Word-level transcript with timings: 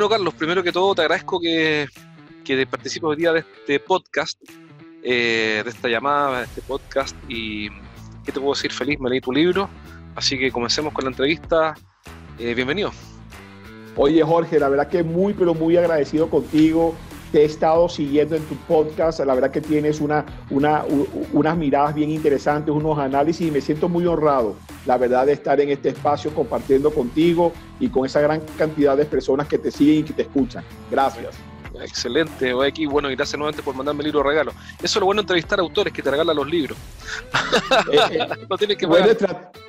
Bueno, 0.00 0.14
Carlos, 0.16 0.32
primero 0.32 0.62
que 0.62 0.72
todo 0.72 0.94
te 0.94 1.02
agradezco 1.02 1.38
que, 1.38 1.86
que 2.42 2.66
participes 2.66 3.06
hoy 3.06 3.16
día 3.16 3.34
de 3.34 3.40
este 3.40 3.80
podcast, 3.80 4.40
eh, 5.02 5.60
de 5.62 5.68
esta 5.68 5.88
llamada, 5.88 6.38
de 6.38 6.44
este 6.44 6.62
podcast. 6.62 7.14
Y 7.28 7.68
¿qué 8.24 8.32
te 8.32 8.40
puedo 8.40 8.54
decir? 8.54 8.72
Feliz, 8.72 8.98
me 8.98 9.10
leí 9.10 9.20
tu 9.20 9.30
libro. 9.30 9.68
Así 10.16 10.38
que 10.38 10.50
comencemos 10.50 10.94
con 10.94 11.04
la 11.04 11.10
entrevista. 11.10 11.74
Eh, 12.38 12.54
bienvenido. 12.54 12.92
Oye, 13.94 14.22
Jorge, 14.22 14.58
la 14.58 14.70
verdad 14.70 14.88
que 14.88 15.02
muy, 15.02 15.34
pero 15.34 15.52
muy 15.52 15.76
agradecido 15.76 16.30
contigo. 16.30 16.94
Te 17.30 17.42
he 17.42 17.44
estado 17.44 17.86
siguiendo 17.90 18.36
en 18.36 18.42
tu 18.44 18.56
podcast. 18.56 19.20
La 19.20 19.34
verdad 19.34 19.50
que 19.50 19.60
tienes 19.60 20.00
una, 20.00 20.24
una, 20.48 20.82
unas 21.34 21.58
miradas 21.58 21.94
bien 21.94 22.10
interesantes, 22.10 22.74
unos 22.74 22.98
análisis 22.98 23.46
y 23.46 23.50
me 23.50 23.60
siento 23.60 23.90
muy 23.90 24.06
honrado 24.06 24.56
la 24.86 24.96
verdad 24.96 25.26
de 25.26 25.32
estar 25.32 25.60
en 25.60 25.70
este 25.70 25.90
espacio 25.90 26.34
compartiendo 26.34 26.92
contigo 26.92 27.52
y 27.78 27.88
con 27.88 28.06
esa 28.06 28.20
gran 28.20 28.40
cantidad 28.56 28.96
de 28.96 29.04
personas 29.04 29.46
que 29.46 29.58
te 29.58 29.70
siguen 29.70 29.98
y 29.98 30.02
que 30.04 30.12
te 30.12 30.22
escuchan. 30.22 30.64
Gracias. 30.90 31.36
Excelente, 31.82 32.52
aquí, 32.66 32.84
bueno, 32.86 33.10
y 33.10 33.14
gracias 33.14 33.38
nuevamente 33.38 33.62
por 33.62 33.74
mandarme 33.74 34.00
el 34.02 34.06
libro 34.06 34.22
regalo. 34.22 34.52
Eso 34.78 34.84
es 34.84 34.96
lo 34.96 35.06
bueno 35.06 35.20
de 35.20 35.24
entrevistar 35.24 35.60
a 35.60 35.62
autores 35.62 35.92
que 35.92 36.02
te 36.02 36.10
regalan 36.10 36.36
los 36.36 36.48
libros. 36.48 36.76
Eh, 37.92 37.98
eh, 38.12 38.28
no 38.50 38.56
tienes 38.56 38.76
que 38.76 38.86
buena, 38.86 39.06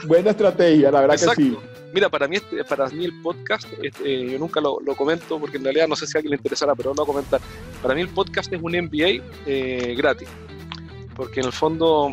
buena, 0.05 0.29
estrategia, 0.31 0.91
la 0.91 1.01
verdad 1.01 1.15
que 1.15 1.35
sí. 1.35 1.57
Mira, 1.93 2.09
para 2.09 2.27
mí, 2.27 2.37
este, 2.37 2.63
para 2.63 2.87
mí 2.89 3.05
el 3.05 3.21
podcast, 3.21 3.67
este, 3.81 4.31
yo 4.31 4.39
nunca 4.39 4.62
lo, 4.62 4.79
comento 4.95 5.39
porque 5.39 5.57
en 5.57 5.63
realidad 5.63 5.87
no 5.87 5.95
sé 5.95 6.07
si 6.07 6.17
a 6.17 6.20
alguien 6.20 6.31
le 6.31 6.37
interesará, 6.37 6.75
pero 6.75 6.91
no 6.91 6.95
voy 6.95 7.03
a 7.03 7.07
comentar. 7.07 7.41
Para 7.81 7.95
mí 7.95 8.01
el 8.01 8.09
podcast 8.09 8.51
es 8.53 8.62
un 8.62 8.71
MBA 8.71 9.23
eh, 9.45 9.95
gratis, 9.98 10.27
porque 11.15 11.41
en 11.41 11.48
el 11.48 11.51
fondo 11.51 12.12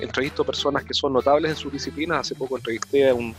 entrevisto 0.00 0.44
personas 0.44 0.84
que 0.84 0.94
son 0.94 1.12
notables 1.12 1.50
en 1.50 1.56
sus 1.56 1.72
disciplinas. 1.72 2.20
Hace 2.20 2.34
poco 2.34 2.56
entrevisté 2.56 3.10
a 3.10 3.14
un, 3.14 3.34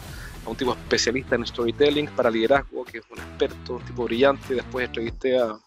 a 0.46 0.50
un 0.50 0.56
tipo 0.56 0.74
especialista 0.74 1.36
en 1.36 1.46
storytelling 1.46 2.08
para 2.08 2.30
liderazgo, 2.30 2.84
que 2.86 3.00
es 3.00 3.04
un 3.10 3.18
experto, 3.18 3.76
un 3.76 3.86
tipo 3.86 4.04
brillante. 4.06 4.56
Después 4.56 4.88
entrevisté 4.88 5.40
a, 5.40 5.58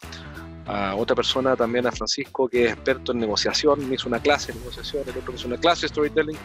a 0.67 0.95
otra 0.97 1.15
persona 1.15 1.57
también, 1.57 1.87
a 1.87 1.93
Francisco, 1.93 2.49
que 2.49 2.67
es 2.67 2.73
experto 2.73 3.13
en 3.13 3.19
negociación. 3.19 3.89
Me 3.89 3.97
hizo 3.97 4.09
una 4.09 4.21
clase 4.21 4.53
de 4.53 4.59
negociación, 4.59 5.03
el 5.07 5.19
otro 5.19 5.33
me 5.33 5.39
hizo 5.39 5.49
una 5.49 5.59
clase 5.59 5.83
de 5.83 5.89
storytelling. 5.89 6.37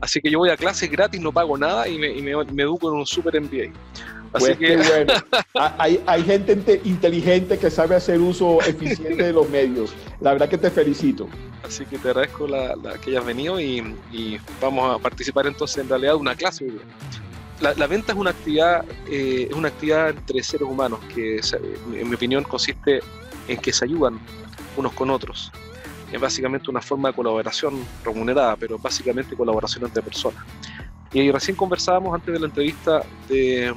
Así 0.00 0.20
que 0.20 0.30
yo 0.30 0.40
voy 0.40 0.50
a 0.50 0.56
clases 0.56 0.90
gratis, 0.90 1.20
no 1.20 1.32
pago 1.32 1.56
nada 1.56 1.88
y 1.88 1.96
me, 1.96 2.08
y 2.08 2.22
me, 2.22 2.44
me 2.44 2.62
educo 2.64 2.90
en 2.90 2.98
un 2.98 3.06
super 3.06 3.40
MBA. 3.40 3.72
Así 4.32 4.46
pues 4.46 4.58
que... 4.58 4.76
bueno. 4.76 5.12
hay, 5.78 6.02
hay, 6.06 6.22
gente 6.22 6.80
inteligente 6.84 7.58
que 7.58 7.70
sabe 7.70 7.96
hacer 7.96 8.20
uso 8.20 8.60
eficiente 8.66 9.22
de 9.22 9.32
los 9.32 9.48
medios. 9.48 9.92
La 10.20 10.32
verdad 10.32 10.48
que 10.48 10.58
te 10.58 10.70
felicito. 10.70 11.28
Así 11.64 11.84
que 11.86 11.98
te 11.98 12.08
agradezco 12.08 12.46
la, 12.46 12.74
que 13.02 13.10
hayas 13.10 13.24
venido 13.24 13.60
y, 13.60 13.82
vamos 14.60 14.96
a 14.96 14.98
participar 14.98 15.46
entonces 15.46 15.78
en 15.78 15.88
realidad 15.88 16.12
de 16.12 16.18
una 16.18 16.34
clase. 16.34 16.66
La, 17.60 17.86
venta 17.86 18.12
es 18.12 18.18
una 18.18 18.30
actividad 18.30 18.84
eh, 19.08 19.46
es 19.48 19.56
una 19.56 19.68
actividad 19.68 20.10
entre 20.10 20.42
seres 20.42 20.66
humanos 20.68 20.98
que 21.14 21.40
en 21.94 22.08
mi 22.08 22.16
opinión 22.16 22.42
consiste 22.42 23.00
en 23.46 23.56
que 23.56 23.72
se 23.72 23.84
ayudan 23.84 24.18
unos 24.76 24.92
con 24.92 25.10
otros. 25.10 25.52
Es 26.10 26.20
básicamente 26.20 26.70
una 26.70 26.82
forma 26.82 27.10
de 27.10 27.14
colaboración 27.14 27.84
remunerada, 28.04 28.56
pero 28.56 28.78
básicamente 28.78 29.36
colaboración 29.36 29.84
entre 29.84 30.02
personas. 30.02 30.44
Y 31.12 31.30
recién 31.30 31.56
conversábamos 31.56 32.14
antes 32.14 32.34
de 32.34 32.40
la 32.40 32.46
entrevista 32.46 33.02
de, 33.28 33.72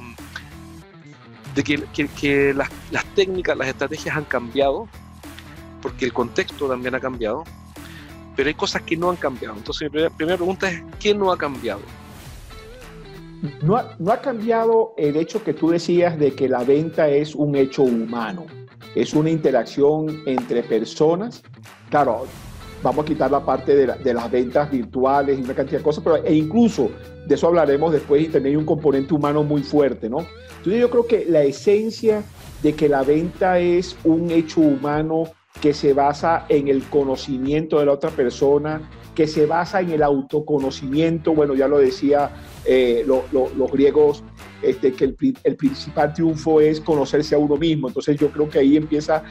de 1.56 1.64
que, 1.64 2.54
las, 2.54 2.70
técnicas, 3.14 3.56
las 3.56 3.68
estrategias 3.68 4.14
han 4.14 4.24
cambiado, 4.24 4.86
porque 5.80 6.04
el 6.04 6.12
contexto 6.12 6.68
también 6.68 6.94
ha 6.94 7.00
cambiado, 7.00 7.44
pero 8.36 8.48
hay 8.48 8.54
cosas 8.54 8.82
que 8.82 8.96
no 8.96 9.08
han 9.08 9.16
cambiado. 9.16 9.56
Entonces 9.56 9.90
mi 9.90 10.06
primera, 10.10 10.36
pregunta 10.36 10.70
es, 10.70 10.82
¿qué 11.00 11.14
no 11.14 11.32
ha 11.32 11.38
cambiado? 11.38 11.80
No 13.62 13.76
ha, 13.76 14.20
cambiado 14.20 14.92
el 14.98 15.16
hecho 15.16 15.42
que 15.42 15.54
tú 15.54 15.70
decías 15.70 16.18
de 16.18 16.34
que 16.34 16.48
la 16.48 16.62
venta 16.62 17.08
es 17.08 17.34
un 17.34 17.56
hecho 17.56 17.82
humano, 17.82 18.44
es 18.94 19.14
una 19.14 19.30
interacción 19.30 20.22
entre 20.26 20.62
personas. 20.62 21.42
Claro, 21.88 22.26
vamos 22.82 23.04
a 23.04 23.08
quitar 23.08 23.30
la 23.30 23.44
parte 23.44 23.74
de, 23.74 24.14
las 24.14 24.30
ventas 24.30 24.70
virtuales 24.70 25.38
y 25.38 25.42
una 25.42 25.54
cantidad 25.54 25.78
de 25.78 25.84
cosas, 25.84 26.04
pero 26.04 26.16
e 26.16 26.34
incluso 26.34 26.90
de 27.26 27.34
eso 27.34 27.46
hablaremos 27.46 27.92
después 27.92 28.22
y 28.22 28.28
también 28.28 28.58
un 28.58 28.66
componente 28.66 29.14
humano 29.14 29.42
muy 29.42 29.62
fuerte, 29.62 30.10
¿no? 30.10 30.18
Entonces 30.66 30.80
yo 30.80 30.90
creo 30.90 31.06
que 31.06 31.24
la 31.30 31.44
esencia 31.44 32.24
de 32.60 32.74
que 32.74 32.88
la 32.88 33.04
venta 33.04 33.60
es 33.60 33.96
un 34.02 34.32
hecho 34.32 34.62
humano 34.62 35.30
que 35.60 35.72
se 35.72 35.92
basa 35.92 36.44
en 36.48 36.66
el 36.66 36.82
conocimiento 36.82 37.78
de 37.78 37.86
la 37.86 37.92
otra 37.92 38.10
persona, 38.10 38.90
que 39.14 39.28
se 39.28 39.46
basa 39.46 39.80
en 39.80 39.90
el 39.90 40.02
autoconocimiento, 40.02 41.34
bueno, 41.34 41.54
ya 41.54 41.68
lo 41.68 41.78
decía 41.78 42.30
eh, 42.64 43.06
los 43.06 43.70
griegos, 43.70 44.24
este, 44.60 44.92
que 44.92 45.04
el, 45.04 45.56
principal 45.56 46.12
triunfo 46.12 46.60
es 46.60 46.80
conocerse 46.80 47.36
a 47.36 47.38
uno 47.38 47.56
mismo. 47.56 47.86
Entonces 47.86 48.18
yo 48.18 48.28
creo 48.32 48.50
que 48.50 48.58
ahí 48.58 48.76
empiezan 48.76 49.22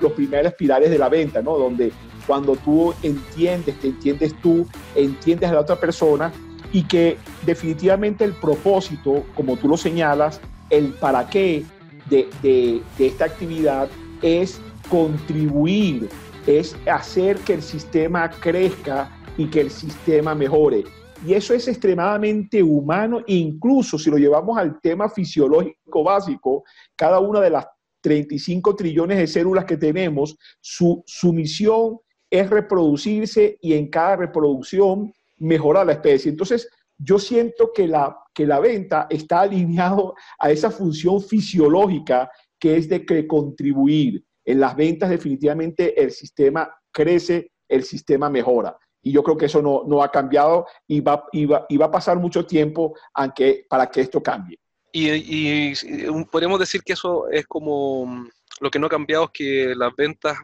los 0.00 0.12
primeros 0.14 0.54
pilares 0.54 0.90
de 0.90 0.98
la 0.98 1.08
venta, 1.08 1.40
¿no? 1.40 1.56
Donde 1.56 1.92
cuando 2.26 2.56
tú 2.56 2.92
entiendes, 3.04 3.78
te 3.78 3.86
entiendes 3.86 4.34
tú, 4.42 4.66
entiendes 4.96 5.50
a 5.50 5.52
la 5.52 5.60
otra 5.60 5.76
persona 5.76 6.32
y 6.72 6.82
que 6.82 7.16
definitivamente 7.46 8.24
el 8.24 8.32
propósito, 8.32 9.22
como 9.36 9.56
tú 9.56 9.68
lo 9.68 9.76
señalas, 9.76 10.40
el 10.70 10.92
para 10.94 11.28
qué 11.28 11.64
de, 12.08 12.82
esta 12.98 13.26
actividad 13.26 13.88
es 14.22 14.60
contribuir, 14.88 16.08
es 16.46 16.76
hacer 16.86 17.38
que 17.38 17.54
el 17.54 17.62
sistema 17.62 18.30
crezca 18.30 19.10
y 19.36 19.46
que 19.46 19.60
el 19.60 19.70
sistema 19.70 20.34
mejore. 20.34 20.84
Y 21.26 21.34
eso 21.34 21.52
es 21.52 21.68
extremadamente 21.68 22.62
humano, 22.62 23.22
incluso 23.26 23.98
si 23.98 24.10
lo 24.10 24.16
llevamos 24.16 24.56
al 24.56 24.80
tema 24.80 25.08
fisiológico 25.08 26.02
básico, 26.02 26.64
cada 26.96 27.20
una 27.20 27.40
de 27.40 27.50
las 27.50 27.66
35 28.00 28.74
trillones 28.74 29.18
de 29.18 29.26
células 29.26 29.66
que 29.66 29.76
tenemos, 29.76 30.36
su, 30.60 31.02
su 31.06 31.32
misión 31.32 31.98
es 32.30 32.48
reproducirse 32.48 33.58
y 33.60 33.74
en 33.74 33.88
cada 33.88 34.16
reproducción 34.16 35.12
mejorar 35.36 35.86
la 35.86 35.92
especie. 35.92 36.30
Entonces, 36.30 36.68
yo 36.96 37.18
siento 37.18 37.72
que 37.74 37.86
la, 37.86 38.16
que 38.40 38.46
la 38.46 38.58
venta 38.58 39.06
está 39.10 39.42
alineado 39.42 40.14
a 40.38 40.50
esa 40.50 40.70
función 40.70 41.20
fisiológica 41.20 42.30
que 42.58 42.78
es 42.78 42.88
de 42.88 43.04
que 43.04 43.26
contribuir. 43.26 44.24
En 44.46 44.60
las 44.60 44.74
ventas 44.74 45.10
definitivamente 45.10 46.02
el 46.02 46.10
sistema 46.10 46.74
crece, 46.90 47.52
el 47.68 47.84
sistema 47.84 48.30
mejora. 48.30 48.78
Y 49.02 49.12
yo 49.12 49.22
creo 49.22 49.36
que 49.36 49.44
eso 49.44 49.60
no, 49.60 50.02
ha 50.02 50.10
cambiado 50.10 50.64
y 50.88 51.00
va, 51.00 51.26
y, 51.32 51.44
va, 51.44 51.66
a 51.84 51.90
pasar 51.90 52.18
mucho 52.18 52.46
tiempo 52.46 52.94
aunque, 53.12 53.66
para 53.68 53.90
que 53.90 54.00
esto 54.00 54.22
cambie. 54.22 54.58
Y, 54.90 55.74
podríamos 56.24 56.60
decir 56.60 56.80
que 56.82 56.94
eso 56.94 57.28
es 57.28 57.46
como 57.46 58.26
lo 58.58 58.70
que 58.70 58.78
no 58.78 58.86
ha 58.86 58.90
cambiado 58.90 59.24
es 59.24 59.30
que 59.34 59.74
las 59.76 59.94
ventas 59.94 60.38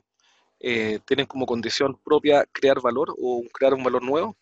eh, 0.61 0.99
tienen 1.07 1.25
como 1.25 1.47
condición 1.47 1.99
propia 2.05 2.45
crear 2.53 2.79
valor 2.83 3.15
o 3.19 3.43
crear 3.55 3.73
un 3.73 3.83
valor 3.83 4.03
nuevo. 4.03 4.37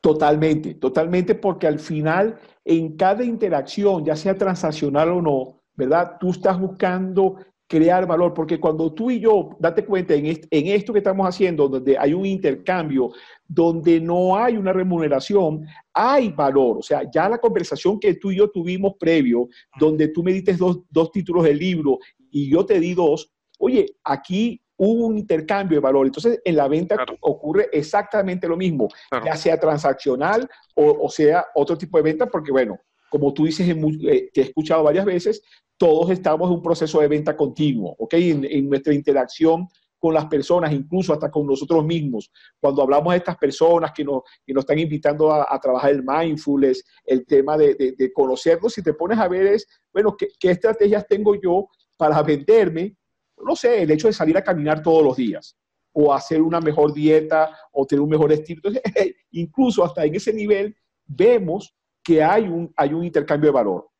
Totalmente, 0.00 0.74
totalmente, 0.74 1.34
porque 1.34 1.66
al 1.66 1.78
final 1.78 2.38
en 2.64 2.96
cada 2.96 3.22
interacción, 3.22 4.04
ya 4.04 4.16
sea 4.16 4.34
transaccional 4.34 5.10
o 5.10 5.20
no, 5.20 5.62
¿verdad? 5.74 6.16
Tú 6.18 6.30
estás 6.30 6.58
buscando 6.58 7.36
crear 7.70 8.06
valor, 8.06 8.34
porque 8.34 8.58
cuando 8.58 8.92
tú 8.92 9.10
y 9.12 9.20
yo, 9.20 9.50
date 9.60 9.84
cuenta, 9.84 10.14
en, 10.14 10.26
en 10.26 10.66
esto 10.66 10.92
que 10.92 10.98
estamos 10.98 11.28
haciendo, 11.28 11.68
donde 11.68 11.96
hay 11.96 12.14
un 12.14 12.26
intercambio, 12.26 13.12
donde 13.46 14.00
no 14.00 14.36
hay 14.36 14.56
una 14.56 14.72
remuneración, 14.72 15.66
hay 15.92 16.30
valor. 16.30 16.78
O 16.78 16.82
sea, 16.82 17.08
ya 17.08 17.28
la 17.28 17.38
conversación 17.38 18.00
que 18.00 18.14
tú 18.14 18.32
y 18.32 18.38
yo 18.38 18.50
tuvimos 18.50 18.94
previo, 18.98 19.48
donde 19.78 20.08
tú 20.08 20.24
me 20.24 20.32
diste 20.32 20.54
dos, 20.54 20.80
dos 20.90 21.12
títulos 21.12 21.44
del 21.44 21.58
libro 21.58 21.98
y 22.30 22.50
yo 22.50 22.66
te 22.66 22.80
di 22.80 22.94
dos, 22.94 23.30
oye, 23.58 23.86
aquí 24.02 24.60
hubo 24.82 25.06
un 25.06 25.18
intercambio 25.18 25.76
de 25.76 25.82
valor. 25.82 26.06
Entonces, 26.06 26.40
en 26.42 26.56
la 26.56 26.66
venta 26.66 26.96
ocurre 27.20 27.68
exactamente 27.70 28.48
lo 28.48 28.56
mismo, 28.56 28.88
ya 29.24 29.36
sea 29.36 29.60
transaccional 29.60 30.48
o, 30.74 31.04
o, 31.04 31.08
sea 31.10 31.44
otro 31.54 31.76
tipo 31.76 31.98
de 31.98 32.04
venta, 32.04 32.26
porque 32.26 32.50
bueno, 32.50 32.78
como 33.10 33.34
tú 33.34 33.44
dices, 33.44 33.68
eh, 33.68 34.30
te 34.32 34.40
he 34.40 34.44
escuchado 34.44 34.84
varias 34.84 35.04
veces, 35.04 35.42
todos 35.76 36.10
estamos 36.10 36.48
en 36.48 36.56
un 36.56 36.62
proceso 36.62 37.00
de 37.00 37.08
venta 37.08 37.36
continuo, 37.36 37.94
¿ok? 37.98 38.14
En, 38.14 38.68
nuestra 38.68 38.94
interacción 38.94 39.68
con 39.98 40.14
las 40.14 40.26
personas, 40.26 40.72
incluso 40.72 41.12
hasta 41.12 41.30
con 41.30 41.46
nosotros 41.46 41.84
mismos. 41.84 42.30
Cuando 42.58 42.82
hablamos 42.82 43.12
de 43.12 43.18
estas 43.18 43.36
personas 43.36 43.92
que 43.94 44.02
nos, 44.02 44.22
que 44.46 44.54
nos 44.54 44.62
están 44.62 44.78
invitando 44.78 45.30
a, 45.30 45.58
trabajar 45.60 45.90
el 45.90 46.02
mindfulness, 46.02 46.82
el 47.04 47.26
tema 47.26 47.58
de, 47.58 47.74
de, 47.74 48.12
conocernos, 48.14 48.72
si 48.72 48.82
te 48.82 48.94
pones 48.94 49.18
a 49.18 49.28
ver 49.28 49.46
es, 49.48 49.66
bueno, 49.92 50.16
¿qué, 50.16 50.28
¿qué, 50.38 50.52
estrategias 50.52 51.06
tengo 51.06 51.34
yo 51.34 51.68
para 51.98 52.22
venderme? 52.22 52.96
No 53.44 53.56
sé, 53.56 53.82
el 53.82 53.90
hecho 53.90 54.08
de 54.08 54.12
salir 54.12 54.36
a 54.36 54.44
caminar 54.44 54.82
todos 54.82 55.02
los 55.02 55.16
días 55.16 55.56
o 55.92 56.14
hacer 56.14 56.40
una 56.40 56.60
mejor 56.60 56.92
dieta 56.92 57.56
o 57.72 57.86
tener 57.86 58.02
un 58.02 58.10
mejor 58.10 58.32
estilo. 58.32 58.62
Incluso 59.32 59.84
hasta 59.84 60.04
en 60.04 60.14
ese 60.14 60.32
nivel 60.32 60.76
vemos 61.06 61.74
que 62.02 62.22
hay 62.22 62.44
un, 62.44 62.72
hay 62.76 62.92
un 62.92 63.04
intercambio 63.04 63.48
de 63.48 63.54
valor. 63.54 63.90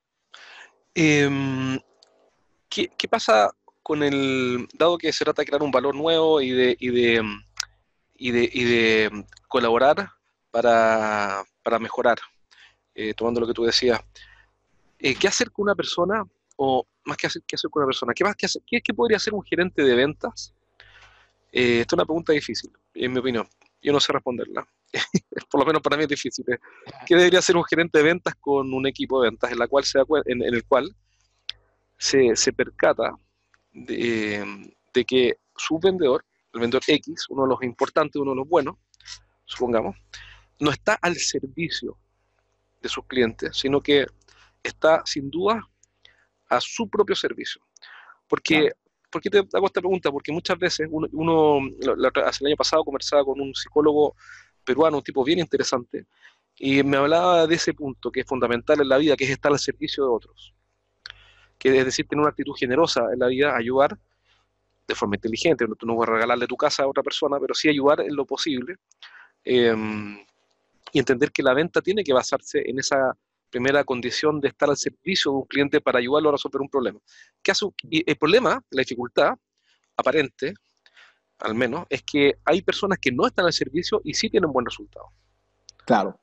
Em, 0.95 1.79
¿qué, 2.69 3.09
pasa 3.09 3.51
con 3.83 4.03
el, 4.03 4.67
dado 4.75 4.99
que 4.99 5.13
se 5.13 5.25
trata 5.25 5.43
de 5.43 5.47
crear 5.47 5.63
un 5.63 5.71
valor 5.71 5.95
nuevo 5.95 6.41
y 6.41 6.51
de, 6.51 6.77
y 6.79 6.89
de, 6.89 7.23
y 8.15 8.31
de, 8.31 8.51
y 8.53 8.65
de 8.65 9.25
colaborar 9.49 10.11
para, 10.51 11.43
para 11.63 11.79
mejorar, 11.79 12.19
eh, 12.95 13.15
tomando 13.15 13.41
lo 13.41 13.47
que 13.47 13.55
tú 13.55 13.65
decías, 13.65 14.01
eh, 14.99 15.15
¿qué 15.15 15.29
hacer 15.29 15.51
con 15.51 15.65
una 15.65 15.75
persona 15.75 16.25
o 16.63 16.87
más 17.07 17.17
que 17.17 17.27
hacer, 17.27 17.43
qué 17.47 17.57
hacer 17.57 17.71
con 17.71 17.81
una 17.83 17.89
persona, 17.89 18.13
¿qué, 18.13 18.23
más 18.23 18.37
que 18.37 18.45
hacer, 18.45 18.61
qué, 18.67 18.83
qué 18.83 18.93
podría 18.93 19.17
hacer 19.17 19.33
un 19.33 19.43
gerente 19.43 19.83
de 19.83 19.95
ventas? 19.95 20.55
Eh, 21.51 21.81
esta 21.81 21.95
es 21.95 21.99
una 21.99 22.05
pregunta 22.05 22.35
difícil, 22.35 22.71
en 22.93 23.13
mi 23.15 23.19
opinión. 23.19 23.49
Yo 23.81 23.95
no 23.95 23.99
sé 23.99 24.13
responderla. 24.13 24.69
Por 25.51 25.61
lo 25.61 25.67
menos 25.67 25.81
para 25.81 25.97
mí 25.97 26.03
es 26.03 26.11
difícil. 26.11 26.45
¿Qué 27.07 27.17
debería 27.17 27.39
hacer 27.39 27.57
un 27.57 27.65
gerente 27.65 27.97
de 27.97 28.05
ventas 28.05 28.35
con 28.39 28.75
un 28.75 28.87
equipo 28.87 29.23
de 29.23 29.31
ventas 29.31 29.51
en, 29.51 29.59
la 29.59 29.69
cual 29.69 29.85
se, 29.85 30.01
en 30.27 30.43
el 30.43 30.67
cual 30.67 30.95
se, 31.97 32.37
se 32.37 32.53
percata 32.53 33.15
de, 33.73 34.71
de 34.93 35.05
que 35.07 35.39
su 35.57 35.79
vendedor, 35.79 36.27
el 36.53 36.61
vendedor 36.61 36.83
X, 36.87 37.25
uno 37.31 37.45
de 37.45 37.49
los 37.49 37.63
importantes, 37.63 38.21
uno 38.21 38.33
de 38.33 38.37
los 38.37 38.49
buenos, 38.49 38.77
supongamos, 39.47 39.97
no 40.59 40.71
está 40.71 40.99
al 41.01 41.17
servicio 41.17 41.97
de 42.83 42.89
sus 42.91 43.07
clientes, 43.07 43.57
sino 43.57 43.81
que 43.81 44.07
está 44.63 45.03
sin 45.07 45.31
duda 45.31 45.70
a 46.51 46.61
su 46.61 46.89
propio 46.89 47.17
servicio. 47.17 47.63
Porque, 48.29 48.73
¿Por 49.11 49.23
qué 49.23 49.31
te 49.31 49.39
hago 49.39 49.67
esta 49.67 49.81
pregunta? 49.81 50.11
Porque 50.13 50.33
muchas 50.33 50.59
veces 50.59 50.89
uno, 50.91 51.09
uno 51.13 51.61
hace 52.25 52.45
el 52.45 52.49
año 52.49 52.57
pasado 52.57 52.85
conversaba 52.85 53.25
con 53.25 53.41
un 53.41 53.55
psicólogo 53.55 54.15
peruano, 54.65 54.99
un 54.99 55.03
tipo 55.03 55.25
bien 55.25 55.39
interesante, 55.39 56.07
y 56.57 56.83
me 56.83 56.99
hablaba 56.99 57.47
de 57.47 57.55
ese 57.55 57.73
punto 57.73 58.13
que 58.13 58.21
es 58.21 58.27
fundamental 58.27 58.81
en 58.81 58.89
la 58.89 58.99
vida, 58.99 59.17
que 59.17 59.25
es 59.25 59.31
estar 59.31 59.51
al 59.51 59.59
servicio 59.59 60.05
de 60.05 60.11
otros. 60.11 60.55
Que 61.59 61.79
es 61.79 61.85
decir, 61.85 62.07
tener 62.07 62.21
una 62.21 62.31
actitud 62.31 62.55
generosa 62.55 63.07
en 63.13 63.19
la 63.19 63.27
vida, 63.29 63.57
ayudar 63.57 63.99
de 64.87 64.95
forma 64.95 65.17
inteligente. 65.17 65.67
Tú 65.79 65.87
no 65.87 65.97
vas 65.97 66.09
a 66.09 66.13
regalarle 66.13 66.47
tu 66.47 66.57
casa 66.57 66.83
a 66.83 66.89
otra 66.89 67.03
persona, 67.03 67.39
pero 67.41 67.55
sí 67.55 67.69
ayudar 67.69 68.01
en 68.01 68.15
lo 68.15 68.27
posible. 68.27 68.77
Eh, 69.45 69.75
y 70.93 70.99
entender 70.99 71.31
que 71.33 71.43
la 71.43 71.55
venta 71.55 71.81
tiene 71.81 72.05
que 72.05 72.13
basarse 72.13 72.63
en 72.69 72.79
esa 72.79 73.17
primera 73.51 73.85
condición 73.85 74.41
de 74.41 74.49
estar 74.49 74.71
al 74.71 74.77
servicio 74.77 75.33
de 75.33 75.37
un 75.39 75.45
cliente 75.45 75.81
para 75.81 75.99
ayudarlo 75.99 76.31
a 76.31 76.33
resolver 76.33 76.61
un 76.61 76.69
problema. 76.69 77.01
¿Qué 77.43 77.51
hace? 77.51 77.67
el 77.91 78.17
problema, 78.17 78.63
la 78.71 78.81
dificultad 78.81 79.35
aparente, 79.97 80.55
al 81.39 81.55
menos, 81.55 81.87
es 81.89 82.03
que 82.03 82.35
hay 82.45 82.63
personas 82.63 82.99
que 82.99 83.13
no 83.13 83.27
están 83.27 83.47
al 83.47 83.53
servicio 83.53 84.01
y 84.05 84.15
sí 84.15 84.31
tienen 84.31 84.53
buen 84.53 84.67
resultado. 84.67 85.07
Claro. 85.85 86.21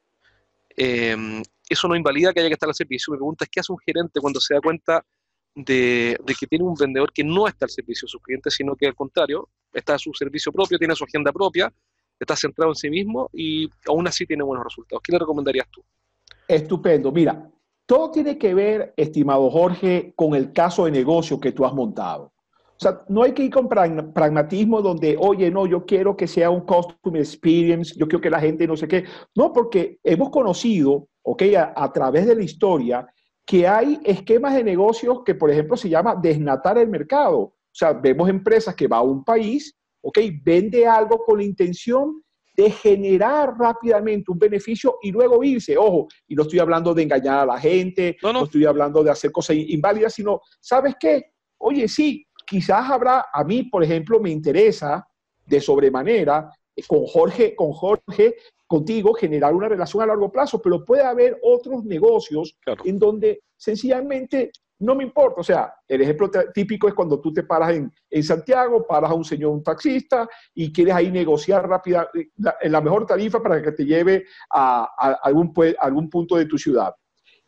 Eh, 0.76 1.44
eso 1.70 1.88
no 1.88 1.96
invalida 1.96 2.34
que 2.34 2.40
haya 2.40 2.50
que 2.50 2.54
estar 2.54 2.70
al 2.70 2.76
servicio. 2.76 3.12
Mi 3.12 3.18
pregunta 3.18 3.46
es, 3.46 3.50
¿qué 3.50 3.60
hace 3.60 3.72
un 3.72 3.80
gerente 3.80 4.20
cuando 4.20 4.40
se 4.40 4.54
da 4.54 4.62
cuenta 4.62 5.06
de, 5.56 6.18
de, 6.24 6.36
que 6.36 6.46
tiene 6.46 6.64
un 6.66 6.76
vendedor 6.76 7.12
que 7.12 7.24
no 7.24 7.48
está 7.48 7.66
al 7.66 7.72
servicio 7.72 8.06
de 8.06 8.12
sus 8.12 8.22
clientes, 8.22 8.54
sino 8.54 8.76
que 8.76 8.88
al 8.88 8.96
contrario, 8.96 9.50
está 9.74 9.96
a 9.96 10.00
su 10.00 10.14
servicio 10.14 10.52
propio, 10.52 10.78
tiene 10.78 10.96
su 10.96 11.04
agenda 11.04 11.32
propia, 11.32 11.74
está 12.20 12.36
centrado 12.36 12.72
en 12.72 12.76
sí 12.76 12.90
mismo 12.90 13.30
y 13.34 13.70
aún 13.88 14.08
así 14.08 14.26
tiene 14.26 14.44
buenos 14.44 14.64
resultados. 14.64 15.02
¿Qué 15.04 15.12
le 15.12 15.20
recomendarías 15.20 15.68
tú? 15.72 15.84
Estupendo. 16.48 17.12
Mira, 17.12 17.50
todo 17.86 18.12
tiene 18.12 18.38
que 18.38 18.54
ver, 18.54 18.94
estimado 18.98 19.50
Jorge, 19.50 20.14
con 20.16 20.36
el 20.36 20.54
caso 20.54 20.86
de 20.86 20.92
negocio 20.92 21.40
que 21.40 21.52
tú 21.52 21.66
has 21.66 21.74
montado. 21.74 22.34
O 22.78 22.80
sea, 22.80 23.02
no 23.08 23.24
hay 23.24 23.32
que 23.32 23.44
ir 23.44 23.52
con 23.52 23.68
pragmatismo 23.68 24.82
donde, 24.84 25.18
oye, 25.20 25.50
no, 25.50 25.66
yo 25.66 25.84
quiero 25.86 26.16
que 26.16 26.28
sea 26.28 26.52
un 26.52 26.62
customer 26.62 27.22
experience, 27.22 27.96
yo 27.98 28.08
quiero 28.08 28.22
que 28.22 28.30
la 28.30 28.40
gente 28.40 28.68
no 28.68 28.78
sé 28.78 28.88
qué. 28.88 29.04
No, 29.36 29.52
porque 29.52 30.00
hemos 30.04 30.30
conocido, 30.30 31.08
ok, 31.24 31.44
a, 31.58 31.74
a 31.76 31.92
través 31.92 32.28
de 32.28 32.36
la 32.36 32.44
historia, 32.44 33.08
que 33.46 33.68
hay 33.68 34.00
esquemas 34.04 34.54
de 34.54 34.64
negocios 34.64 35.22
que, 35.26 35.34
por 35.34 35.50
ejemplo, 35.50 35.76
se 35.76 35.90
llama 35.90 36.16
desnatar 36.16 36.78
el 36.78 36.90
mercado. 36.90 37.40
O 37.40 37.54
sea, 37.72 37.94
vemos 37.94 38.30
empresas 38.30 38.76
que 38.76 38.88
va 38.88 38.98
a 38.98 39.02
un 39.02 39.24
país, 39.24 39.76
ok, 40.02 40.20
vende 40.44 40.86
algo 40.86 41.24
con 41.26 41.38
la 41.38 41.46
intención 41.46 42.22
de 42.58 42.72
generar 42.72 43.56
rápidamente 43.56 44.32
un 44.32 44.40
beneficio 44.40 44.98
y 45.04 45.12
luego 45.12 45.44
irse. 45.44 45.78
Ojo, 45.78 46.08
y 46.28 46.34
no 46.34 46.42
estoy 46.42 46.58
hablando 46.58 46.92
de 46.94 47.04
engañar 47.04 47.42
a 47.42 47.46
la 47.46 47.60
gente, 47.60 48.18
no, 48.24 48.34
no. 48.34 48.40
no 48.40 48.46
estoy 48.46 48.66
hablando 48.66 49.04
de 49.04 49.12
hacer 49.12 49.32
cosas 49.32 49.56
inválidas, 49.58 50.16
sino, 50.16 50.42
¿sabes 50.60 50.96
qué? 51.00 51.34
Oye, 51.60 51.88
sí, 51.88 52.26
quizás 52.48 52.90
habrá, 52.90 53.26
a 53.32 53.44
mí, 53.44 53.64
por 53.64 53.84
ejemplo, 53.84 54.20
me 54.20 54.32
interesa 54.32 55.08
de 55.46 55.62
sobremanera 55.62 56.50
eh, 56.76 56.82
con 56.88 57.06
Jorge, 57.06 57.56
con 57.56 57.72
Jorge, 57.74 58.36
contigo, 58.66 59.14
generar 59.14 59.54
una 59.54 59.70
relación 59.70 60.04
a 60.04 60.08
largo 60.08 60.32
plazo, 60.32 60.60
pero 60.60 60.84
puede 60.84 61.04
haber 61.04 61.38
otros 61.44 61.86
negocios 61.86 62.58
claro. 62.62 62.84
en 62.86 62.98
donde 62.98 63.42
sencillamente 63.56 64.52
no 64.80 64.96
me 64.96 65.04
importa. 65.04 65.42
O 65.42 65.44
sea, 65.44 65.74
el 65.88 66.02
ejemplo 66.02 66.30
típico 66.54 66.88
es 66.88 66.94
cuando 66.94 67.20
tú 67.20 67.34
te 67.34 67.44
paras 67.44 67.76
en, 67.76 68.24
Santiago, 68.24 68.86
paras 68.86 69.12
a 69.12 69.14
un 69.14 69.26
señor, 69.26 69.52
un 69.52 69.64
taxista, 69.64 70.28
y 70.54 70.72
quieres 70.72 70.96
ahí 70.96 71.12
negociar 71.12 71.68
rápida 71.68 72.10
la, 72.38 72.56
la 72.62 72.82
mejor 72.82 73.06
tarifa 73.06 73.42
para 73.42 73.62
que 73.62 73.72
te 73.72 73.86
lleve 73.86 74.26
a, 74.50 74.88
a 74.98 75.20
algún, 75.24 75.54
a 75.80 75.86
algún 75.86 76.10
punto 76.10 76.36
de 76.36 76.46
tu 76.46 76.58
ciudad. 76.58 76.94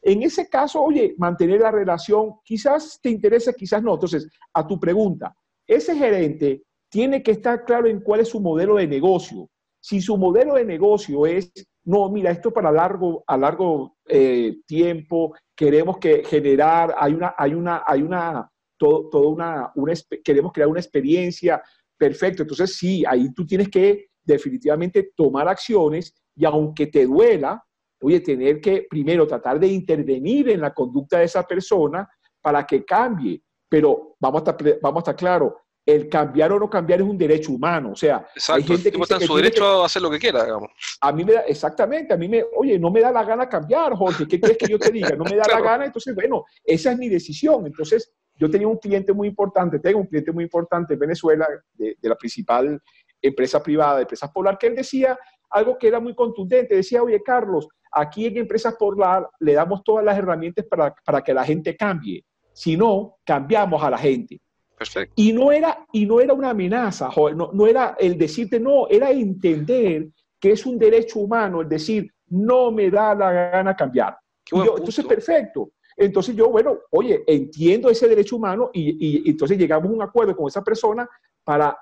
En 0.01 0.23
ese 0.23 0.47
caso, 0.47 0.81
oye, 0.81 1.15
mantener 1.17 1.59
la 1.59 1.71
relación, 1.71 2.35
quizás 2.43 2.99
te 3.01 3.09
interesa, 3.09 3.53
quizás 3.53 3.83
no. 3.83 3.95
Entonces, 3.95 4.27
a 4.53 4.65
tu 4.65 4.79
pregunta, 4.79 5.35
ese 5.67 5.95
gerente 5.95 6.63
tiene 6.89 7.21
que 7.21 7.31
estar 7.31 7.65
claro 7.65 7.87
en 7.87 7.99
cuál 8.01 8.21
es 8.21 8.29
su 8.29 8.39
modelo 8.39 8.75
de 8.75 8.87
negocio. 8.87 9.49
Si 9.79 10.01
su 10.01 10.17
modelo 10.17 10.55
de 10.55 10.65
negocio 10.65 11.25
es, 11.25 11.51
no, 11.89 12.07
mira, 12.07 12.29
esto 12.29 12.53
para 12.53 12.71
largo, 12.71 13.23
a 13.25 13.35
largo 13.35 13.97
eh, 14.05 14.57
tiempo, 14.67 15.33
queremos 15.55 15.97
que 15.97 16.23
generar, 16.23 16.93
hay 16.95 17.15
una, 17.15 17.33
hay 17.35 17.55
una, 17.55 17.81
hay 17.83 18.03
una, 18.03 18.47
todo, 18.77 19.29
una, 19.29 19.71
una, 19.73 19.93
queremos 20.23 20.51
crear 20.53 20.69
una 20.69 20.79
experiencia, 20.79 21.63
perfecto. 21.97 22.43
Entonces, 22.43 22.77
sí, 22.77 23.03
ahí 23.07 23.33
tú 23.33 23.43
tienes 23.43 23.69
que 23.69 24.09
definitivamente 24.23 25.13
tomar 25.15 25.47
acciones 25.47 26.13
y 26.35 26.45
aunque 26.45 26.85
te 26.85 27.07
duela, 27.07 27.59
oye, 28.01 28.19
tener 28.19 28.61
que 28.61 28.85
primero 28.87 29.25
tratar 29.25 29.59
de 29.59 29.69
intervenir 29.69 30.49
en 30.49 30.61
la 30.61 30.71
conducta 30.75 31.17
de 31.17 31.25
esa 31.25 31.41
persona 31.41 32.07
para 32.39 32.67
que 32.67 32.85
cambie. 32.85 33.41
Pero 33.67 34.15
vamos 34.19 34.43
a 34.45 34.51
estar, 34.51 34.79
vamos 34.79 34.99
a 34.99 35.01
estar 35.01 35.15
claros, 35.15 35.53
el 35.95 36.07
cambiar 36.07 36.51
o 36.51 36.59
no 36.59 36.69
cambiar 36.69 37.01
es 37.01 37.07
un 37.07 37.17
derecho 37.17 37.51
humano. 37.51 37.91
O 37.91 37.95
sea, 37.95 38.25
Exacto, 38.35 38.61
hay 38.61 38.63
gente 38.63 38.91
que 38.91 39.01
está 39.01 39.15
en 39.15 39.21
su 39.21 39.35
derecho 39.35 39.61
que, 39.61 39.81
a 39.81 39.85
hacer 39.85 40.01
lo 40.01 40.09
que 40.11 40.19
quiera, 40.19 40.43
digamos. 40.43 40.69
A 41.01 41.11
mí 41.11 41.23
me 41.25 41.33
da, 41.33 41.41
exactamente, 41.41 42.13
a 42.13 42.17
mí 42.17 42.27
me, 42.27 42.43
oye, 42.55 42.77
no 42.77 42.91
me 42.91 43.01
da 43.01 43.11
la 43.11 43.23
gana 43.23 43.49
cambiar, 43.49 43.93
Jorge, 43.93 44.27
¿qué 44.27 44.39
quieres 44.39 44.57
que 44.57 44.67
yo 44.67 44.77
te 44.77 44.91
diga? 44.91 45.15
No 45.15 45.23
me 45.23 45.35
da 45.35 45.43
claro. 45.43 45.63
la 45.63 45.71
gana, 45.71 45.85
entonces, 45.85 46.13
bueno, 46.13 46.45
esa 46.63 46.91
es 46.91 46.97
mi 46.97 47.09
decisión. 47.09 47.65
Entonces, 47.65 48.13
yo 48.35 48.49
tenía 48.49 48.67
un 48.67 48.77
cliente 48.77 49.13
muy 49.13 49.27
importante, 49.27 49.79
tengo 49.79 49.99
un 49.99 50.07
cliente 50.07 50.31
muy 50.31 50.43
importante 50.43 50.93
en 50.93 50.99
Venezuela, 50.99 51.47
de, 51.73 51.97
de 51.99 52.09
la 52.09 52.15
principal 52.15 52.79
empresa 53.21 53.61
privada, 53.61 53.97
de 53.97 54.01
Empresas 54.03 54.31
Polar, 54.31 54.57
que 54.57 54.67
él 54.67 54.75
decía 54.75 55.17
algo 55.49 55.77
que 55.77 55.87
era 55.87 55.99
muy 55.99 56.13
contundente, 56.13 56.75
decía, 56.75 57.01
oye, 57.01 57.21
Carlos, 57.23 57.67
aquí 57.91 58.27
en 58.27 58.37
Empresas 58.37 58.75
Polar 58.77 59.27
le 59.39 59.53
damos 59.53 59.83
todas 59.83 60.05
las 60.05 60.17
herramientas 60.17 60.65
para, 60.69 60.93
para 61.03 61.21
que 61.21 61.33
la 61.33 61.43
gente 61.43 61.75
cambie. 61.75 62.23
Si 62.53 62.77
no, 62.77 63.17
cambiamos 63.25 63.81
a 63.83 63.89
la 63.89 63.97
gente. 63.97 64.39
Perfecto. 64.79 65.13
Y 65.17 65.33
no 65.33 65.51
era, 65.51 65.85
y 65.91 66.05
no 66.05 66.21
era 66.21 66.33
una 66.33 66.51
amenaza, 66.51 67.09
no, 67.35 67.51
no 67.53 67.67
era 67.67 67.97
el 67.99 68.17
decirte 68.17 68.61
no, 68.61 68.87
era 68.87 69.11
entender 69.11 70.07
que 70.39 70.51
es 70.51 70.65
un 70.65 70.79
derecho 70.79 71.19
humano, 71.19 71.59
el 71.59 71.67
decir, 71.67 72.09
no 72.29 72.71
me 72.71 72.89
da 72.89 73.13
la 73.13 73.31
gana 73.31 73.75
cambiar. 73.75 74.17
Yo, 74.49 74.77
entonces, 74.77 75.05
perfecto. 75.05 75.71
Entonces 75.97 76.33
yo, 76.33 76.49
bueno, 76.49 76.79
oye, 76.91 77.25
entiendo 77.27 77.89
ese 77.89 78.07
derecho 78.07 78.37
humano 78.37 78.69
y, 78.73 78.89
y, 78.91 79.21
y, 79.25 79.31
entonces 79.31 79.57
llegamos 79.57 79.91
a 79.91 79.93
un 79.93 80.01
acuerdo 80.01 80.33
con 80.33 80.47
esa 80.47 80.63
persona 80.63 81.07
para 81.43 81.77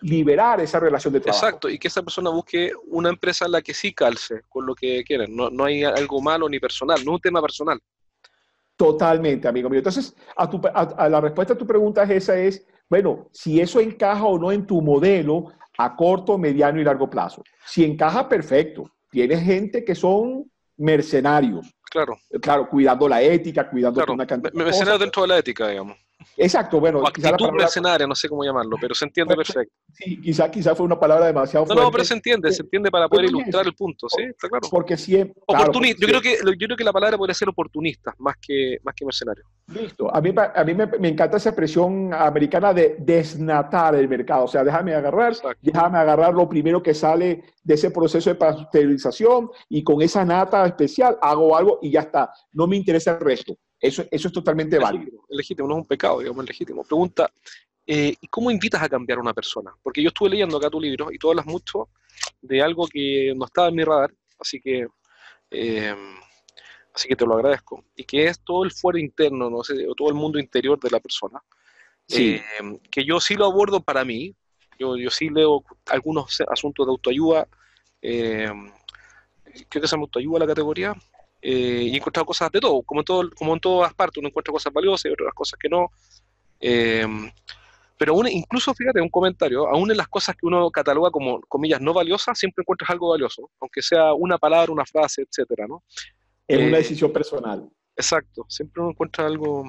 liberar 0.00 0.60
esa 0.60 0.80
relación 0.80 1.14
de 1.14 1.20
trabajo. 1.20 1.46
Exacto, 1.46 1.68
y 1.68 1.78
que 1.78 1.86
esa 1.86 2.02
persona 2.02 2.30
busque 2.30 2.72
una 2.88 3.10
empresa 3.10 3.44
en 3.44 3.52
la 3.52 3.62
que 3.62 3.74
sí 3.74 3.94
calce 3.94 4.42
con 4.48 4.66
lo 4.66 4.74
que 4.74 5.04
quieren. 5.04 5.36
No, 5.36 5.50
no 5.50 5.66
hay 5.66 5.84
algo 5.84 6.20
malo 6.20 6.48
ni 6.48 6.58
personal, 6.58 7.04
no 7.04 7.12
es 7.12 7.14
un 7.14 7.20
tema 7.20 7.40
personal. 7.40 7.78
Totalmente, 8.80 9.46
amigo 9.46 9.68
mío. 9.68 9.80
Entonces, 9.80 10.16
a, 10.34 10.48
tu, 10.48 10.58
a, 10.72 10.80
a, 10.80 11.08
la 11.10 11.20
respuesta 11.20 11.52
a 11.52 11.58
tu 11.58 11.66
pregunta 11.66 12.02
esa 12.04 12.38
es, 12.38 12.66
bueno, 12.88 13.28
si 13.30 13.60
eso 13.60 13.78
encaja 13.78 14.24
o 14.24 14.38
no 14.38 14.50
en 14.50 14.66
tu 14.66 14.80
modelo 14.80 15.52
a 15.76 15.94
corto, 15.94 16.38
mediano 16.38 16.80
y 16.80 16.84
largo 16.84 17.10
plazo. 17.10 17.42
Si 17.66 17.84
encaja, 17.84 18.26
perfecto. 18.26 18.90
Tienes 19.10 19.42
gente 19.42 19.84
que 19.84 19.94
son 19.94 20.50
mercenarios. 20.78 21.70
Claro. 21.90 22.16
Claro, 22.40 22.70
cuidando 22.70 23.06
la 23.06 23.20
ética, 23.20 23.68
cuidando 23.68 23.96
claro. 23.98 24.14
una 24.14 24.26
cantidad 24.26 24.50
de 24.50 24.64
Mercenarios 24.64 25.00
dentro 25.00 25.22
de 25.22 25.28
la 25.28 25.38
ética, 25.38 25.68
digamos. 25.68 25.98
Exacto, 26.36 26.80
bueno. 26.80 27.00
O 27.00 27.06
actitud 27.06 27.30
palabra... 27.30 27.52
mercenaria, 27.52 28.06
no 28.06 28.14
sé 28.14 28.28
cómo 28.28 28.44
llamarlo, 28.44 28.76
pero 28.80 28.94
se 28.94 29.04
entiende 29.04 29.34
perfecto. 29.34 29.74
Sí, 29.92 30.20
quizá, 30.20 30.50
quizá 30.50 30.74
fue 30.74 30.86
una 30.86 30.98
palabra 30.98 31.26
demasiado 31.26 31.66
fuerte. 31.66 31.80
No, 31.80 31.86
no, 31.86 31.92
pero 31.92 32.04
se 32.04 32.14
entiende, 32.14 32.52
se 32.52 32.62
entiende 32.62 32.90
para 32.90 33.08
poder 33.08 33.26
ilustrar 33.26 33.66
el 33.66 33.74
punto, 33.74 34.08
¿sí? 34.08 34.22
Está 34.22 34.48
claro. 34.48 34.68
Porque 34.70 34.96
siempre... 34.96 35.34
Oportunista, 35.46 35.98
claro, 36.06 36.12
yo, 36.12 36.20
creo 36.20 36.38
que, 36.38 36.58
yo 36.58 36.66
creo 36.66 36.76
que 36.76 36.84
la 36.84 36.92
palabra 36.92 37.18
podría 37.18 37.34
ser 37.34 37.48
oportunista, 37.48 38.14
más 38.18 38.36
que, 38.40 38.78
más 38.82 38.94
que 38.94 39.04
mercenario. 39.04 39.44
Listo. 39.68 40.14
A 40.14 40.20
mí, 40.20 40.32
a 40.36 40.64
mí 40.64 40.74
me, 40.74 40.86
me, 40.86 41.08
encanta 41.08 41.36
esa 41.36 41.50
expresión 41.50 42.12
americana 42.14 42.72
de 42.72 42.96
desnatar 42.98 43.94
el 43.94 44.08
mercado. 44.08 44.44
O 44.44 44.48
sea, 44.48 44.64
déjame 44.64 44.94
agarrar, 44.94 45.32
Exacto. 45.32 45.58
déjame 45.60 45.98
agarrar 45.98 46.34
lo 46.34 46.48
primero 46.48 46.82
que 46.82 46.94
sale 46.94 47.44
de 47.62 47.74
ese 47.74 47.90
proceso 47.90 48.30
de 48.30 48.36
pasteurización 48.36 49.50
y 49.68 49.84
con 49.84 50.02
esa 50.02 50.24
nata 50.24 50.66
especial 50.66 51.18
hago 51.20 51.56
algo 51.56 51.78
y 51.82 51.90
ya 51.90 52.00
está. 52.00 52.32
No 52.52 52.66
me 52.66 52.76
interesa 52.76 53.12
el 53.12 53.20
resto. 53.20 53.56
Eso, 53.80 54.04
eso 54.10 54.28
es 54.28 54.34
totalmente 54.34 54.78
legítimo, 54.78 54.98
válido. 54.98 55.22
Es 55.28 55.36
legítimo, 55.36 55.68
no 55.68 55.74
es 55.74 55.80
un 55.80 55.86
pecado, 55.86 56.18
digamos, 56.18 56.44
es 56.44 56.50
legítimo. 56.50 56.84
Pregunta, 56.84 57.32
eh, 57.86 58.14
¿y 58.20 58.28
cómo 58.28 58.50
invitas 58.50 58.82
a 58.82 58.88
cambiar 58.88 59.18
a 59.18 59.22
una 59.22 59.34
persona? 59.34 59.74
Porque 59.82 60.02
yo 60.02 60.08
estuve 60.08 60.30
leyendo 60.30 60.58
acá 60.58 60.68
tu 60.68 60.80
libro 60.80 61.10
y 61.10 61.18
tú 61.18 61.30
hablas 61.30 61.46
mucho 61.46 61.88
de 62.40 62.62
algo 62.62 62.86
que 62.86 63.32
no 63.34 63.46
estaba 63.46 63.68
en 63.68 63.74
mi 63.74 63.84
radar, 63.84 64.12
así 64.38 64.60
que 64.60 64.86
eh, 65.50 65.94
así 66.94 67.08
que 67.08 67.16
te 67.16 67.24
lo 67.24 67.34
agradezco, 67.34 67.84
y 67.96 68.04
que 68.04 68.26
es 68.26 68.40
todo 68.40 68.64
el 68.64 68.70
fuero 68.70 68.98
interno, 68.98 69.48
no 69.48 69.64
sé, 69.64 69.88
o 69.88 69.94
todo 69.94 70.08
el 70.08 70.14
mundo 70.14 70.38
interior 70.38 70.78
de 70.78 70.90
la 70.90 71.00
persona, 71.00 71.42
eh, 72.08 72.42
que 72.90 73.04
yo 73.04 73.20
sí 73.20 73.34
lo 73.34 73.46
abordo 73.46 73.80
para 73.80 74.04
mí, 74.04 74.34
yo, 74.78 74.96
yo 74.96 75.10
sí 75.10 75.28
leo 75.28 75.64
algunos 75.86 76.40
asuntos 76.48 76.86
de 76.86 76.90
autoayuda, 76.90 77.48
creo 78.00 78.72
que 79.68 79.80
se 79.80 79.88
llama 79.88 80.02
autoayuda 80.02 80.40
la 80.40 80.46
categoría, 80.46 80.94
eh, 81.42 81.84
y 81.84 81.94
he 81.94 81.96
encontrado 81.96 82.26
cosas 82.26 82.50
de 82.50 82.60
todo, 82.60 82.82
como 82.82 83.00
en, 83.00 83.04
todo, 83.04 83.30
como 83.30 83.54
en 83.54 83.60
todas 83.60 83.94
partes, 83.94 84.18
uno 84.18 84.28
encuentra 84.28 84.52
cosas 84.52 84.72
valiosas 84.72 85.06
y 85.06 85.12
otras 85.12 85.34
cosas 85.34 85.58
que 85.58 85.68
no. 85.68 85.90
Eh, 86.60 87.06
pero 88.00 88.14
aún, 88.14 88.28
incluso, 88.28 88.72
fíjate, 88.72 89.00
un 89.00 89.10
comentario, 89.10 89.68
aún 89.68 89.90
en 89.90 89.96
las 89.98 90.08
cosas 90.08 90.34
que 90.34 90.46
uno 90.46 90.70
cataloga 90.70 91.10
como, 91.10 91.40
comillas, 91.42 91.82
no 91.82 91.92
valiosas, 91.92 92.38
siempre 92.38 92.62
encuentras 92.62 92.88
algo 92.88 93.10
valioso, 93.10 93.50
aunque 93.60 93.82
sea 93.82 94.14
una 94.14 94.38
palabra, 94.38 94.72
una 94.72 94.86
frase, 94.86 95.22
etcétera, 95.22 95.66
¿no? 95.66 95.82
Es 96.48 96.56
una 96.56 96.78
eh, 96.78 96.82
decisión 96.82 97.12
personal. 97.12 97.68
Exacto, 97.94 98.46
siempre 98.48 98.80
uno 98.80 98.92
encuentra 98.92 99.26
algo, 99.26 99.68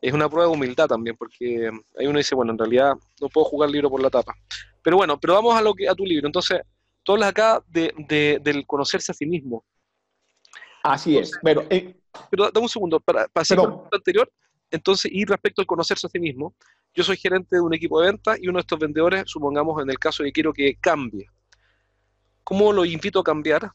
es 0.00 0.12
una 0.12 0.28
prueba 0.28 0.50
de 0.50 0.56
humildad 0.56 0.88
también, 0.88 1.16
porque 1.16 1.70
ahí 1.96 2.06
uno 2.08 2.18
dice, 2.18 2.34
bueno, 2.34 2.50
en 2.50 2.58
realidad 2.58 2.94
no 3.20 3.28
puedo 3.28 3.44
jugar 3.44 3.68
el 3.68 3.74
libro 3.74 3.90
por 3.90 4.02
la 4.02 4.10
tapa. 4.10 4.34
Pero 4.82 4.96
bueno, 4.96 5.20
pero 5.20 5.34
vamos 5.34 5.54
a, 5.54 5.62
lo 5.62 5.72
que, 5.72 5.88
a 5.88 5.94
tu 5.94 6.04
libro. 6.04 6.26
Entonces, 6.26 6.62
tú 7.04 7.12
hablas 7.12 7.28
acá 7.28 7.62
de, 7.68 7.94
de, 8.08 8.40
del 8.42 8.66
conocerse 8.66 9.12
a 9.12 9.14
sí 9.14 9.24
mismo. 9.24 9.64
Así 10.82 11.18
es. 11.18 11.32
Pero, 11.42 11.64
eh, 11.70 11.94
pero 12.30 12.50
dame 12.50 12.64
un 12.64 12.68
segundo, 12.68 13.00
para, 13.00 13.28
para 13.28 13.46
lo 13.56 13.88
anterior, 13.92 14.30
entonces, 14.70 15.12
y 15.12 15.24
respecto 15.24 15.60
al 15.60 15.66
conocerse 15.66 16.06
a 16.06 16.10
sí 16.10 16.18
mismo, 16.18 16.54
yo 16.94 17.04
soy 17.04 17.16
gerente 17.16 17.56
de 17.56 17.60
un 17.60 17.74
equipo 17.74 18.00
de 18.00 18.08
ventas 18.08 18.38
y 18.40 18.48
uno 18.48 18.56
de 18.56 18.62
estos 18.62 18.78
vendedores, 18.78 19.24
supongamos 19.26 19.82
en 19.82 19.90
el 19.90 19.98
caso 19.98 20.22
de 20.22 20.30
que 20.30 20.32
quiero 20.32 20.52
que 20.52 20.76
cambie. 20.76 21.26
¿Cómo 22.42 22.72
lo 22.72 22.84
invito 22.84 23.20
a 23.20 23.24
cambiar 23.24 23.70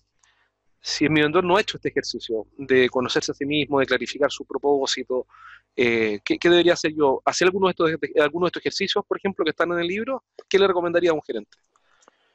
si 0.81 1.07
mi 1.09 1.21
vendedor 1.21 1.43
no 1.43 1.57
ha 1.57 1.61
hecho 1.61 1.77
este 1.77 1.89
ejercicio 1.89 2.47
de 2.57 2.89
conocerse 2.89 3.31
a 3.31 3.35
sí 3.35 3.45
mismo, 3.45 3.79
de 3.79 3.85
clarificar 3.85 4.31
su 4.31 4.43
propósito? 4.45 5.27
Eh, 5.75 6.19
¿qué, 6.23 6.37
debería 6.41 6.73
hacer 6.73 6.93
yo? 6.95 7.21
¿Hacer 7.25 7.47
algunos 7.47 7.69
de, 7.69 7.71
estos, 7.71 8.23
algunos 8.23 8.47
de 8.47 8.49
estos 8.49 8.61
ejercicios, 8.61 9.05
por 9.07 9.17
ejemplo, 9.17 9.45
que 9.45 9.51
están 9.51 9.71
en 9.71 9.79
el 9.79 9.87
libro? 9.87 10.23
¿Qué 10.49 10.57
le 10.57 10.67
recomendaría 10.67 11.11
a 11.11 11.13
un 11.13 11.21
gerente? 11.21 11.57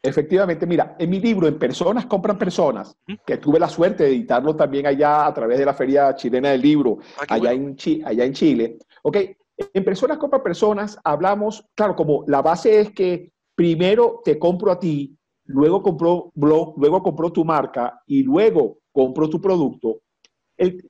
Efectivamente, 0.05 0.67
mira, 0.67 0.97
en 0.99 1.09
mi 1.09 1.21
libro, 1.21 1.47
En 1.47 1.59
Personas 1.61 2.07
Compran 2.07 2.37
Personas, 2.37 2.97
que 3.25 3.37
tuve 3.37 3.61
la 3.61 3.69
suerte 3.69 4.03
de 4.03 4.11
editarlo 4.11 4.57
también 4.57 4.85
allá 4.85 5.27
a 5.27 5.33
través 5.33 5.59
de 5.59 5.65
la 5.65 5.75
Feria 5.75 6.13
Chilena 6.17 6.51
del 6.51 6.61
Libro, 6.61 6.99
ah, 7.19 7.27
allá, 7.29 7.53
en 7.53 7.77
allá 8.05 8.25
en 8.25 8.33
Chile. 8.33 8.79
Ok, 9.05 9.17
en 9.57 9.85
Personas 9.85 10.19
Compran 10.19 10.43
Personas 10.43 10.99
hablamos, 11.05 11.65
claro, 11.77 11.95
como 11.95 12.25
la 12.27 12.43
base 12.43 12.81
es 12.81 12.91
que 12.91 13.31
primero 13.55 14.21
te 14.25 14.41
compro 14.41 14.73
a 14.73 14.81
ti, 14.81 15.17
luego 15.45 15.81
compro, 15.83 16.33
luego 16.35 17.03
compro 17.03 17.31
tu 17.31 17.45
marca 17.45 18.03
y 18.05 18.25
luego 18.25 18.79
compro 18.91 19.31
tu 19.31 19.41
producto. 19.41 20.01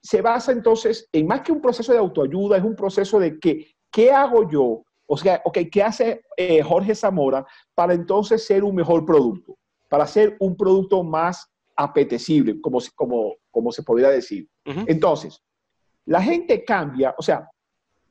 se 0.00 0.22
basa 0.22 0.52
entonces 0.52 1.06
en 1.12 1.26
más 1.26 1.42
que 1.42 1.52
un 1.52 1.60
proceso 1.60 1.92
de 1.92 1.98
autoayuda, 1.98 2.56
es 2.56 2.64
un 2.64 2.76
proceso 2.76 3.18
de 3.18 3.38
que, 3.38 3.74
¿qué 3.90 4.10
hago 4.10 4.48
yo 4.48 4.84
o 5.12 5.16
sea, 5.18 5.42
ok, 5.44 5.58
¿qué 5.70 5.82
hace 5.82 6.22
eh, 6.38 6.62
Jorge 6.62 6.94
Zamora 6.94 7.46
para 7.74 7.92
entonces 7.92 8.46
ser 8.46 8.64
un 8.64 8.74
mejor 8.74 9.04
producto? 9.04 9.58
Para 9.90 10.06
ser 10.06 10.38
un 10.40 10.56
producto 10.56 11.02
más 11.02 11.52
apetecible, 11.76 12.58
como, 12.62 12.78
como, 12.94 13.34
como 13.50 13.72
se 13.72 13.82
podría 13.82 14.08
decir. 14.08 14.48
Entonces, 14.64 15.38
la 16.06 16.22
gente 16.22 16.64
cambia, 16.64 17.14
o 17.18 17.22
sea, 17.22 17.46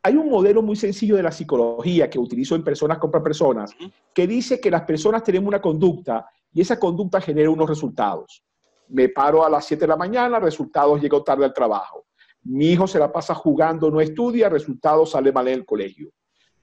hay 0.04 0.16
un 0.16 0.30
modelo 0.30 0.62
muy 0.62 0.76
sencillo 0.76 1.16
de 1.16 1.24
la 1.24 1.32
psicología 1.32 2.08
que 2.08 2.20
utilizo 2.20 2.54
en 2.54 2.64
personas 2.64 3.00
contra 3.00 3.24
personas, 3.24 3.76
que 4.14 4.28
dice 4.28 4.62
que 4.62 4.70
las 4.70 4.84
personas 4.84 5.24
tenemos 5.24 5.48
una 5.48 5.60
conducta 5.60 6.28
y 6.54 6.62
esa 6.62 6.78
conducta 6.80 7.20
genera 7.20 7.50
unos 7.50 7.68
resultados. 7.68 8.44
Me 8.90 9.10
paro 9.10 9.44
a 9.44 9.50
las 9.50 9.66
7 9.66 9.82
de 9.82 9.88
la 9.88 9.98
mañana, 9.98 10.40
resultados 10.40 11.02
llego 11.02 11.24
tarde 11.24 11.46
al 11.46 11.54
trabajo. 11.54 12.06
Mi 12.44 12.68
hijo 12.68 12.86
se 12.86 13.00
la 13.00 13.12
pasa 13.12 13.34
jugando, 13.34 13.90
no 13.90 14.00
estudia, 14.00 14.50
resultados 14.50 15.10
sale 15.10 15.32
mal 15.32 15.48
en 15.48 15.56
el 15.56 15.66
colegio. 15.66 16.12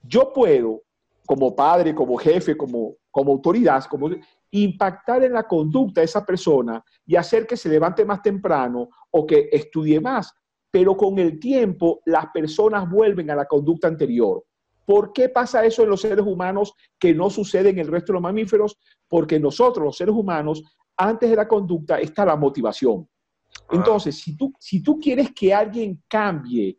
Yo 0.02 0.33
puedo, 0.33 0.83
como 1.26 1.55
padre, 1.55 1.95
como 1.95 2.17
jefe, 2.17 2.57
como, 2.57 2.97
como 3.11 3.33
autoridad, 3.33 3.85
como, 3.85 4.11
impactar 4.50 5.25
en 5.25 5.33
la 5.33 5.47
conducta 5.47 6.00
de 6.00 6.07
esa 6.07 6.25
persona 6.25 6.83
y 7.07 7.17
hacer 7.17 7.47
que 7.47 7.57
se 7.57 7.69
levante 7.69 8.05
más 8.05 8.23
temprano 8.23 8.88
o 9.11 9.26
que 9.26 9.49
estudie 9.52 10.00
más. 10.00 10.33
Pero 10.71 10.97
con 10.97 11.19
el 11.19 11.38
tiempo 11.38 12.00
las 12.05 12.26
personas 12.28 12.88
vuelven 12.88 13.31
a 13.31 13.37
la 13.37 13.47
conducta 13.47 13.88
anterior. 13.88 14.45
¿Por 14.85 15.12
qué 15.12 15.28
pasa 15.28 15.64
eso 15.64 15.83
en 15.83 15.90
los 15.90 16.00
seres 16.00 16.25
humanos 16.25 16.73
que 16.99 17.14
no 17.14 17.28
sucede 17.28 17.71
en 17.71 17.78
el 17.78 17.88
resto 17.88 18.12
de 18.12 18.14
los 18.14 18.23
mamíferos? 18.23 18.78
Porque 19.07 19.38
nosotros, 19.38 19.85
los 19.85 19.97
seres 19.97 20.14
humanos, 20.14 20.62
antes 20.97 21.28
de 21.28 21.37
la 21.37 21.47
conducta 21.47 22.00
está 22.00 22.25
la 22.25 22.37
motivación. 22.37 23.07
Ah. 23.52 23.73
Entonces, 23.73 24.19
si 24.19 24.37
tú, 24.37 24.52
si 24.59 24.83
tú 24.83 24.99
quieres 24.99 25.33
que 25.35 25.52
alguien 25.52 26.02
cambie 26.09 26.78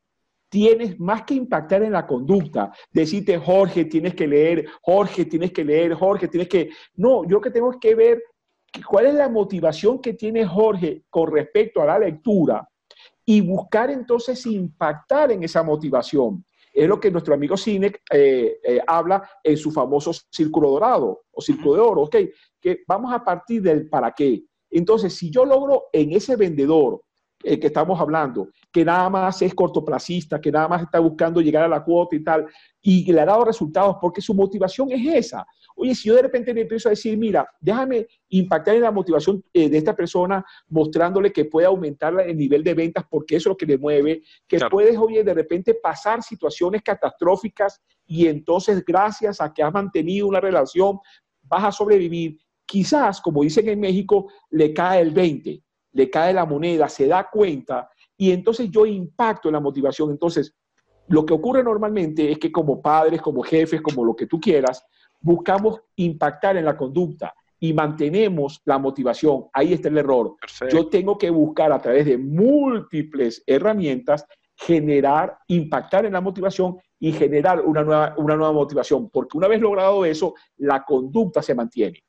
tienes 0.50 1.00
más 1.00 1.24
que 1.24 1.36
impactar 1.36 1.84
en 1.84 1.94
la 1.94 2.06
conducta, 2.06 2.74
decirte, 2.92 3.38
Jorge, 3.38 3.86
tienes 3.86 4.16
que 4.16 4.28
leer, 4.28 4.66
Jorge, 4.82 5.26
tienes 5.26 5.52
que 5.52 5.64
leer, 5.64 5.94
Jorge, 5.94 6.28
tienes 6.28 6.50
que... 6.50 6.72
No, 6.96 7.26
yo 7.28 7.40
que 7.40 7.52
tengo 7.52 7.80
que 7.80 7.96
ver 7.96 8.22
cuál 8.88 9.06
es 9.06 9.14
la 9.14 9.30
motivación 9.30 10.00
que 10.00 10.14
tiene 10.14 10.46
Jorge 10.46 11.04
con 11.10 11.32
respecto 11.32 11.82
a 11.82 11.86
la 11.86 12.00
lectura 12.00 12.68
y 13.26 13.42
buscar 13.42 13.92
entonces 13.92 14.46
impactar 14.48 15.32
en 15.32 15.44
esa 15.44 15.62
motivación. 15.62 16.44
Es 16.74 16.88
lo 16.88 17.00
que 17.00 17.12
nuestro 17.12 17.34
amigo 17.34 17.58
Sinek 17.58 18.02
eh, 18.12 18.60
eh, 18.64 18.80
habla 18.86 19.28
en 19.44 19.58
su 19.58 19.72
famoso 19.72 20.12
círculo 20.32 20.72
dorado 20.72 21.24
o 21.32 21.42
círculo 21.42 21.76
de 21.76 21.82
oro, 21.82 22.02
¿ok? 22.04 22.16
Que 22.60 22.84
vamos 22.88 23.14
a 23.14 23.24
partir 23.24 23.62
del 23.62 23.90
para 23.90 24.12
qué. 24.14 24.44
Entonces, 24.72 25.14
si 25.14 25.32
yo 25.32 25.46
logro 25.46 25.86
en 25.92 26.12
ese 26.12 26.36
vendedor 26.36 27.02
eh, 27.42 27.58
que 27.58 27.68
estamos 27.68 27.98
hablando, 28.02 28.50
que 28.70 28.84
nada 28.84 29.10
más 29.10 29.42
es 29.42 29.56
cortoplacista, 29.56 30.42
que 30.42 30.52
nada 30.52 30.68
más 30.68 30.82
está 30.82 31.00
buscando 31.00 31.40
llegar 31.40 31.64
a 31.64 31.70
la 31.70 31.82
cuota 31.82 32.14
y 32.18 32.22
tal, 32.22 32.46
y 32.82 33.10
le 33.10 33.22
ha 33.22 33.26
dado 33.26 33.46
resultados 33.46 33.96
porque 34.02 34.20
su 34.20 34.34
motivación 34.34 34.92
es 34.92 35.28
esa. 35.28 35.48
Oye, 35.78 35.96
si 35.96 36.10
yo 36.10 36.16
de 36.16 36.24
repente 36.24 36.54
le 36.54 36.62
empiezo 36.64 36.90
a 36.90 36.92
decir, 36.92 37.18
mira, 37.18 37.48
déjame 37.62 38.08
impactar 38.28 38.76
en 38.76 38.82
la 38.82 38.92
motivación 38.92 39.42
eh, 39.54 39.70
de 39.70 39.78
esta 39.78 39.96
persona, 39.96 40.46
mostrándole 40.68 41.32
que 41.32 41.46
puede 41.46 41.66
aumentar 41.66 42.14
el 42.20 42.36
nivel 42.36 42.62
de 42.62 42.74
ventas 42.74 43.06
porque 43.10 43.38
eso 43.38 43.48
es 43.50 43.52
lo 43.52 43.58
que 43.58 43.66
le 43.66 43.78
mueve, 43.78 44.22
que 44.46 44.60
puedes, 44.70 44.98
oye, 44.98 45.24
de 45.24 45.34
repente 45.34 45.76
pasar 45.76 46.22
situaciones 46.22 46.82
catastróficas 46.82 47.82
y 48.06 48.28
entonces 48.28 48.84
gracias 48.84 49.40
a 49.40 49.54
que 49.54 49.64
has 49.64 49.72
mantenido 49.72 50.28
una 50.28 50.42
relación, 50.42 51.00
vas 51.44 51.64
a 51.64 51.72
sobrevivir. 51.72 52.38
Quizás, 52.66 53.22
como 53.22 53.44
dicen 53.44 53.70
en 53.70 53.80
México, 53.80 54.30
le 54.50 54.74
cae 54.74 55.00
el 55.00 55.12
20 55.12 55.64
le 55.94 56.10
cae 56.10 56.34
la 56.34 56.46
moneda, 56.46 56.88
se 56.90 57.08
da 57.08 57.28
cuenta 57.32 57.90
y 58.18 58.32
entonces 58.32 58.70
yo 58.70 58.86
impacto 58.86 59.50
en 59.50 59.54
la 59.54 59.60
motivación. 59.60 60.12
Entonces, 60.12 60.56
lo 61.08 61.26
que 61.26 61.34
ocurre 61.34 61.64
normalmente 61.64 62.32
es 62.32 62.38
que 62.38 62.52
como 62.52 62.82
padres, 62.82 63.22
como 63.22 63.42
jefes, 63.42 63.82
como 63.82 64.04
lo 64.04 64.16
que 64.16 64.28
tú 64.28 64.40
quieras, 64.40 64.86
buscamos 65.20 65.82
impactar 65.96 66.58
en 66.58 66.66
la 66.66 66.78
conducta 66.78 67.34
y 67.60 67.74
mantenemos 67.74 68.62
la 68.66 68.78
motivación. 68.78 69.46
Ahí 69.54 69.74
está 69.74 69.90
el 69.90 69.98
error. 69.98 70.36
Yo 70.72 70.88
tengo 70.88 71.18
que 71.18 71.30
buscar 71.30 71.72
a 71.72 71.80
través 71.80 72.06
de 72.06 72.18
múltiples 72.18 73.44
herramientas 73.46 74.26
generar, 74.60 75.38
impactar 75.48 76.06
en 76.06 76.14
la 76.14 76.22
motivación 76.22 76.78
y 77.00 77.14
generar 77.14 77.62
una 77.62 77.82
nueva, 77.82 78.14
una 78.18 78.36
nueva 78.36 78.52
motivación, 78.52 79.10
porque 79.10 79.38
una 79.38 79.48
vez 79.48 79.62
logrado 79.62 80.04
eso, 80.04 80.34
la 80.58 80.84
conducta 80.84 81.42
se 81.42 81.56
mantiene. 81.56 82.04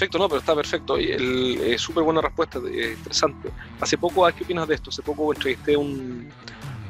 Perfecto, 0.00 0.18
no, 0.18 0.28
pero 0.30 0.38
está 0.38 0.54
perfecto. 0.54 0.96
Es 0.96 1.82
súper 1.82 2.02
buena 2.02 2.22
respuesta, 2.22 2.58
interesante. 2.58 3.50
Hace 3.82 3.98
poco, 3.98 4.26
¿qué 4.32 4.44
opinas 4.44 4.66
de 4.66 4.76
esto? 4.76 4.88
Hace 4.88 5.02
poco 5.02 5.34
entrevisté 5.34 5.76
un, 5.76 6.26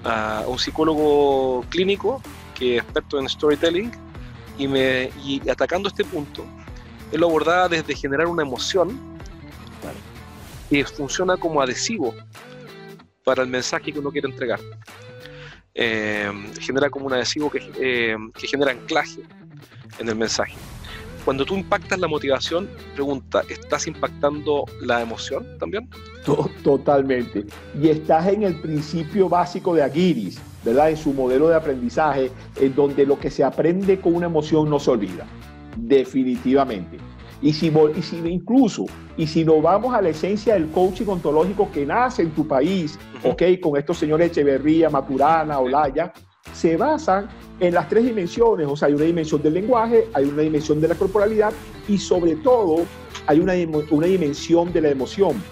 a 0.05 0.45
un 0.47 0.57
psicólogo 0.57 1.65
clínico 1.71 2.23
que 2.55 2.77
es 2.77 2.85
experto 2.85 3.19
en 3.19 3.29
storytelling 3.29 3.91
y, 4.59 4.69
me, 4.69 5.11
y 5.25 5.49
atacando 5.51 5.89
este 5.89 6.05
punto, 6.05 6.47
él 7.11 7.19
lo 7.19 7.27
abordaba 7.27 7.69
desde 7.69 7.97
generar 7.97 8.29
una 8.29 8.45
emoción 8.45 8.97
y 10.71 10.85
funciona 10.85 11.37
como 11.37 11.61
adhesivo 11.61 12.15
para 13.25 13.43
el 13.43 13.49
mensaje 13.49 13.93
que 13.93 13.99
uno 13.99 14.13
quiere 14.13 14.29
entregar. 14.29 14.61
Eh, 15.75 16.31
genera 16.61 16.89
como 16.89 17.07
un 17.07 17.15
adhesivo 17.15 17.51
que, 17.51 17.73
eh, 17.81 18.17
que 18.39 18.47
genera 18.47 18.71
anclaje 18.71 19.21
en 19.99 20.09
el 20.09 20.15
mensaje 20.15 20.55
cuando 21.25 21.45
tú 21.45 21.55
impactas 21.55 21.99
la 21.99 22.09
motivación, 22.09 22.69
pregunta, 22.95 23.43
¿estás 23.49 23.87
impactando 23.87 24.65
la 24.81 25.03
emoción 25.03 25.47
también? 25.59 25.89
Totalmente. 26.63 27.45
Y 27.81 27.89
estás 27.89 28.29
en 28.29 28.43
el 28.43 28.57
principio 28.57 29.29
básico 29.29 29.75
de 29.75 29.83
Aguiris, 29.83 30.41
¿verdad? 30.65 30.91
En 30.91 30.97
su 30.97 31.13
modelo 31.13 31.49
de 31.49 31.57
aprendizaje, 31.57 32.31
en 32.57 32.75
donde 32.75 33.07
lo 33.07 33.19
que 33.19 33.31
se 33.31 33.45
aprende 33.45 34.01
con 34.01 34.15
una 34.15 34.27
emoción 34.27 34.69
no 34.69 34.79
se 34.79 34.91
olvida. 34.91 35.27
Definitivamente. 35.77 36.99
Y 37.43 37.53
si, 37.53 37.73
y 37.97 38.03
si 38.03 38.17
incluso, 38.17 38.87
y 39.17 39.27
si 39.27 39.45
nos 39.45 39.63
vamos 39.63 39.95
a 39.95 40.03
la 40.03 40.11
esencia 40.11 40.55
del 40.55 40.69
coaching 40.69 41.07
ontológico 41.07 41.71
que 41.73 41.87
nace 41.87 42.23
en 42.23 42.31
tu 42.33 42.47
país, 42.47 42.99
¿ok? 43.25 43.43
Con 43.63 43.79
estos 43.79 43.99
señores 43.99 44.31
Echeverría, 44.31 44.91
Maturana, 44.91 45.59
Olaya, 45.59 46.13
se 46.53 46.77
basan 46.77 47.29
en 47.61 47.75
las 47.75 47.89
tres 47.89 48.05
dimensiones, 48.05 48.67
o 48.67 48.77
sea, 48.77 48.89
hay 48.89 48.95
una 48.95 49.05
dimensión 49.05 49.43
del 49.43 49.55
lenguaje, 49.55 50.09
hay 50.15 50.25
una 50.25 50.43
dimensión 50.43 50.81
de 50.81 50.89
la 50.89 50.95
corporalidad 50.95 51.53
y 51.89 51.99
sobre 51.99 52.37
todo 52.37 52.85
hay 53.27 53.41
una, 53.41 53.53
una 53.91 54.07
dimensión 54.07 54.73
de 54.73 54.81
la 54.81 54.91
emoción, 54.91 55.43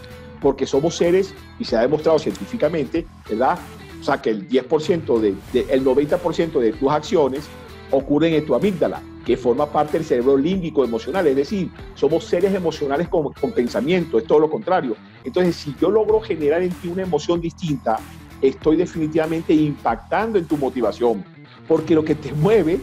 porque 0.40 0.66
somos 0.66 0.97
seres, 0.97 1.35
y 1.59 1.64
se 1.64 1.76
ha 1.76 1.80
demostrado 1.80 2.18
científicamente, 2.18 3.07
¿verdad? 3.28 3.59
O 4.00 4.04
sea, 4.04 4.23
que 4.23 4.30
el 4.30 4.49
10%, 4.49 5.21
de, 5.21 5.66
el 5.68 5.85
90% 5.85 6.61
de 6.61 6.73
tus 6.73 6.90
acciones 6.90 7.49
ocurren 7.90 8.35
en 8.35 8.47
tu 8.47 8.54
amígdala, 8.54 9.02
que 9.26 9.37
forma 9.37 9.66
parte 9.66 9.99
del 9.99 10.07
cerebro 10.07 10.37
límbico 10.37 10.85
emocional, 10.85 11.26
es 11.26 11.37
decir, 11.37 11.71
somos 11.95 12.25
seres 12.25 12.54
emocionales 12.54 13.09
con, 13.09 13.33
con 13.33 13.52
pensamiento, 13.52 14.18
es 14.18 14.25
todo 14.25 14.38
lo 14.38 14.50
contrario. 14.50 14.97
Entonces, 15.25 15.57
si 15.57 15.75
yo 15.80 15.90
logro 15.90 16.21
generar 16.21 16.62
en 16.62 16.71
ti 16.71 16.88
una 16.88 17.02
emoción 17.02 17.40
distinta, 17.40 17.99
estoy 18.42 18.76
definitivamente 18.76 19.52
impactando 19.52 20.38
en 20.38 20.47
tu 20.47 20.57
motivación, 20.57 21.25
porque 21.66 21.95
lo 21.95 22.04
que 22.04 22.14
te 22.14 22.33
mueve, 22.33 22.80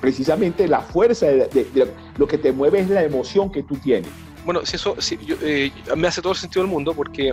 precisamente 0.00 0.68
la 0.68 0.80
fuerza 0.80 1.26
de, 1.26 1.66
lo 2.16 2.26
que 2.26 2.38
te 2.38 2.52
mueve 2.52 2.80
es 2.80 2.90
la 2.90 3.02
emoción 3.02 3.50
que 3.50 3.62
tú 3.62 3.76
tienes. 3.76 4.10
Bueno, 4.44 4.64
si 4.64 4.76
eso 4.76 4.96
eh, 5.42 5.70
me 5.96 6.08
hace 6.08 6.20
todo 6.20 6.32
el 6.32 6.38
sentido 6.38 6.62
del 6.62 6.70
mundo 6.70 6.92
porque 6.94 7.32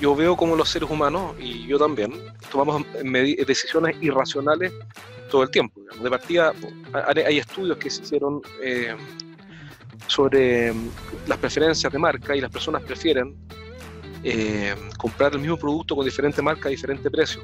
yo 0.00 0.14
veo 0.14 0.36
como 0.36 0.56
los 0.56 0.68
seres 0.68 0.90
humanos, 0.90 1.34
y 1.38 1.66
yo 1.66 1.78
también, 1.78 2.12
tomamos 2.50 2.84
decisiones 3.46 3.96
irracionales 4.00 4.72
todo 5.30 5.44
el 5.44 5.50
tiempo. 5.50 5.80
De 6.02 6.10
partida, 6.10 6.52
hay 7.24 7.38
estudios 7.38 7.78
que 7.78 7.88
se 7.88 8.02
hicieron 8.02 8.42
eh, 8.60 8.94
sobre 10.08 10.74
las 11.26 11.38
preferencias 11.38 11.92
de 11.92 11.98
marca 11.98 12.34
y 12.36 12.40
las 12.40 12.50
personas 12.50 12.82
prefieren 12.82 13.36
eh, 14.24 14.74
comprar 14.98 15.32
el 15.32 15.40
mismo 15.40 15.56
producto 15.56 15.96
con 15.96 16.04
diferente 16.04 16.42
marca 16.42 16.68
a 16.68 16.70
diferente 16.70 17.10
precio. 17.10 17.42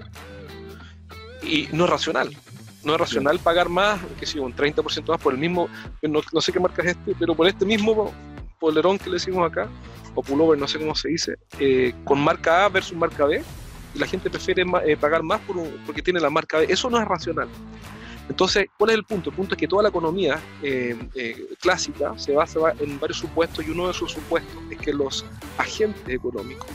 Y 1.43 1.69
no 1.73 1.85
es 1.85 1.91
racional. 1.91 2.37
No 2.85 2.95
es 2.95 3.01
racional 3.01 3.39
pagar 3.41 3.69
más, 3.69 4.01
que 4.19 4.27
si 4.27 4.39
un 4.39 4.55
30% 4.55 5.09
más 5.09 5.21
por 5.21 5.33
el 5.33 5.39
mismo, 5.39 5.69
no, 6.03 6.21
no, 6.33 6.41
sé 6.41 6.53
qué 6.53 6.61
marca 6.61 6.83
es 6.83 6.91
este, 6.91 7.15
pero 7.19 7.35
por 7.35 7.47
este 7.47 7.65
mismo 7.65 8.13
polerón 8.61 8.99
que 8.99 9.11
le 9.11 9.15
decimos 9.15 9.51
acá, 9.51 9.69
o 10.15 10.23
pullover, 10.23 10.59
no 10.59 10.69
sé 10.69 10.79
cómo 10.79 10.95
se 10.95 11.09
dice, 11.09 11.37
eh, 11.59 11.93
con 12.05 12.21
marca 12.21 12.65
A 12.65 12.69
versus 12.69 12.97
marca 12.97 13.25
B, 13.25 13.43
y 13.95 13.99
la 13.99 14.07
gente 14.07 14.31
prefiere 14.31 14.65
eh, 14.87 14.97
pagar 14.97 15.23
más 15.23 15.41
por 15.41 15.57
porque 15.87 16.03
tiene 16.03 16.21
la 16.21 16.31
marca 16.31 16.59
B. 16.59 16.67
Eso 16.69 16.89
no 16.91 17.01
es 17.01 17.07
racional. 17.07 17.49
Entonces, 18.29 18.67
¿cuál 18.77 18.91
es 18.91 18.97
el 18.97 19.05
punto? 19.05 19.31
El 19.31 19.37
punto 19.37 19.55
es 19.55 19.59
que 19.59 19.67
toda 19.67 19.83
la 19.83 19.89
economía 19.89 20.39
eh, 20.63 20.97
eh, 21.15 21.49
clásica 21.61 22.13
se 22.19 22.33
basa 22.33 22.61
en 22.79 23.01
varios 23.01 23.19
supuestos 23.19 23.67
y 23.67 23.71
uno 23.71 23.87
de 23.87 23.93
esos 23.93 24.13
supuestos 24.13 24.55
es 24.71 24.79
que 24.79 24.93
los 24.93 25.25
agentes 25.57 26.07
económicos, 26.09 26.69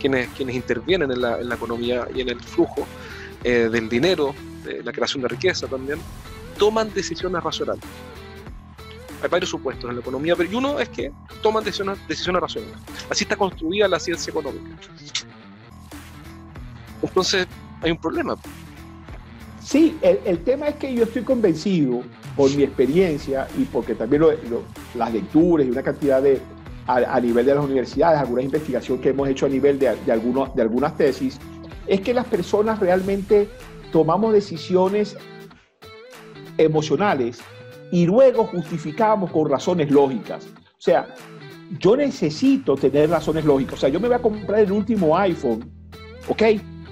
quienes, 0.00 0.28
quienes 0.30 0.56
intervienen 0.56 1.12
en 1.12 1.20
la, 1.20 1.54
economía 1.54 2.08
y 2.14 2.22
en 2.22 2.30
el 2.30 2.40
flujo 2.40 2.86
eh, 3.44 3.68
del 3.70 3.88
dinero, 3.88 4.34
la 4.84 4.92
creación 4.92 5.22
de 5.22 5.28
riqueza 5.28 5.66
también, 5.66 5.98
toman 6.58 6.92
decisiones 6.92 7.42
racionales. 7.42 7.84
Hay 9.22 9.28
varios 9.28 9.50
supuestos 9.50 9.88
en 9.88 9.96
la 9.96 10.02
economía, 10.02 10.36
pero 10.36 10.58
uno 10.58 10.78
es 10.78 10.88
que 10.88 11.12
toman 11.42 11.64
decisiones, 11.64 11.98
decisiones 12.06 12.42
racionales. 12.42 12.76
Así 13.08 13.24
está 13.24 13.36
construida 13.36 13.88
la 13.88 13.98
ciencia 13.98 14.30
económica. 14.30 14.76
Entonces, 17.00 17.46
hay 17.80 17.92
un 17.92 18.00
problema 18.00 18.36
Sí, 19.68 19.98
el, 20.00 20.38
tema 20.44 20.68
es 20.68 20.76
que 20.76 20.94
yo 20.94 21.02
estoy 21.02 21.24
convencido 21.24 22.00
por 22.34 22.50
mi 22.56 22.62
experiencia 22.62 23.46
y 23.58 23.64
porque 23.64 23.94
también 23.94 24.22
las 24.94 25.12
lecturas 25.12 25.66
y 25.66 25.70
una 25.70 25.82
cantidad 25.82 26.22
de, 26.22 26.40
a, 26.86 27.20
nivel 27.20 27.44
de 27.44 27.54
las 27.54 27.62
universidades, 27.66 28.18
algunas 28.18 28.46
investigaciones 28.46 29.02
que 29.02 29.10
hemos 29.10 29.28
hecho 29.28 29.44
a 29.44 29.50
nivel 29.50 29.78
de, 29.78 29.90
algunos, 30.10 30.54
de 30.54 30.62
algunas 30.62 30.96
tesis, 30.96 31.38
es 31.86 32.00
que 32.00 32.14
las 32.14 32.24
personas 32.24 32.80
realmente 32.80 33.46
tomamos 33.92 34.32
decisiones 34.32 35.18
emocionales 36.56 37.40
y 37.92 38.06
luego 38.06 38.44
justificamos 38.44 39.30
con 39.30 39.50
razones 39.50 39.90
lógicas. 39.90 40.46
O 40.46 40.80
sea, 40.80 41.14
yo 41.78 41.94
necesito 41.94 42.74
tener 42.74 43.10
razones 43.10 43.44
lógicas. 43.44 43.74
O 43.74 43.76
sea, 43.76 43.90
yo 43.90 44.00
me 44.00 44.08
voy 44.08 44.16
a 44.16 44.22
comprar 44.22 44.60
el 44.60 44.72
último 44.72 45.14
iPhone, 45.18 45.70
¿ok? 46.26 46.42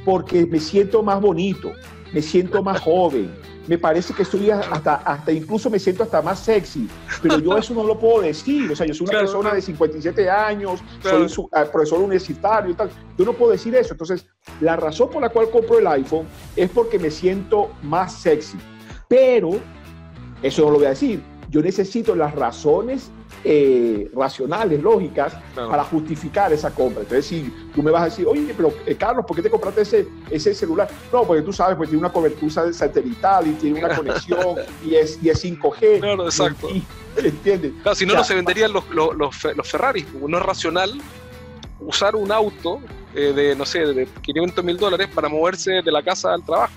Porque 0.04 0.44
me 0.44 0.60
siento 0.60 1.02
más 1.02 1.22
bonito 1.22 1.72
me 2.16 2.22
siento 2.22 2.62
más 2.62 2.80
joven, 2.80 3.30
me 3.66 3.76
parece 3.76 4.14
que 4.14 4.22
estoy 4.22 4.48
hasta, 4.48 4.94
hasta 4.94 5.30
incluso 5.32 5.68
me 5.68 5.78
siento 5.78 6.02
hasta 6.02 6.22
más 6.22 6.40
sexy, 6.40 6.88
pero 7.20 7.38
yo 7.40 7.58
eso 7.58 7.74
no 7.74 7.84
lo 7.84 7.98
puedo 7.98 8.22
decir, 8.22 8.72
o 8.72 8.74
sea, 8.74 8.86
yo 8.86 8.94
soy 8.94 9.06
una 9.10 9.18
persona 9.18 9.52
de 9.52 9.60
57 9.60 10.30
años, 10.30 10.80
soy 11.02 11.48
ah, 11.52 11.66
profesor 11.70 11.98
universitario 11.98 12.70
y 12.70 12.74
tal, 12.74 12.88
yo 13.18 13.24
no 13.26 13.34
puedo 13.34 13.52
decir 13.52 13.74
eso, 13.76 13.92
entonces 13.92 14.26
la 14.62 14.76
razón 14.76 15.10
por 15.10 15.20
la 15.20 15.28
cual 15.28 15.50
compro 15.50 15.78
el 15.78 15.86
iPhone 15.88 16.24
es 16.56 16.70
porque 16.70 16.98
me 16.98 17.10
siento 17.10 17.70
más 17.82 18.14
sexy, 18.14 18.56
pero 19.08 19.50
eso 20.42 20.62
no 20.62 20.70
lo 20.70 20.76
voy 20.78 20.86
a 20.86 20.90
decir, 20.90 21.22
yo 21.50 21.60
necesito 21.60 22.16
las 22.16 22.34
razones 22.34 23.10
eh, 23.48 24.10
racionales, 24.12 24.82
lógicas, 24.82 25.34
para 25.54 25.84
justificar 25.84 26.52
esa 26.52 26.74
compra. 26.74 27.02
Entonces, 27.02 27.26
si 27.26 27.54
tú 27.72 27.80
me 27.80 27.92
vas 27.92 28.02
a 28.02 28.04
decir, 28.06 28.26
oye, 28.26 28.52
pero 28.56 28.72
eh, 28.84 28.96
Carlos, 28.96 29.24
¿por 29.24 29.36
qué 29.36 29.42
te 29.42 29.48
compraste 29.50 29.82
ese, 29.82 30.08
ese 30.28 30.52
celular? 30.52 30.88
No, 31.12 31.22
porque 31.22 31.42
tú 31.42 31.52
sabes, 31.52 31.76
pues 31.76 31.88
tiene 31.88 32.00
una 32.00 32.12
cobertura 32.12 32.72
satelital 32.72 33.46
y 33.46 33.52
tiene 33.52 33.84
una 33.84 33.94
conexión 33.94 34.56
y, 34.84 34.96
es, 34.96 35.22
y 35.22 35.28
es 35.28 35.44
5G. 35.44 36.00
Claro, 36.00 36.24
exacto. 36.24 36.68
¿Entiendes? 37.16 37.72
Claro, 37.82 37.94
si 37.94 38.04
no, 38.04 38.14
no 38.14 38.24
se 38.24 38.34
venderían 38.34 38.72
los, 38.72 38.88
los, 38.90 39.16
los, 39.16 39.44
los 39.56 39.70
Ferraris. 39.70 40.06
No 40.14 40.38
es 40.38 40.42
racional 40.42 41.00
usar 41.78 42.16
un 42.16 42.32
auto 42.32 42.80
eh, 43.14 43.32
de, 43.32 43.54
no 43.54 43.64
sé, 43.64 43.78
de 43.78 44.08
500 44.22 44.64
mil 44.64 44.76
dólares 44.76 45.06
para 45.14 45.28
moverse 45.28 45.82
de 45.82 45.92
la 45.92 46.02
casa 46.02 46.34
al 46.34 46.42
trabajo. 46.42 46.72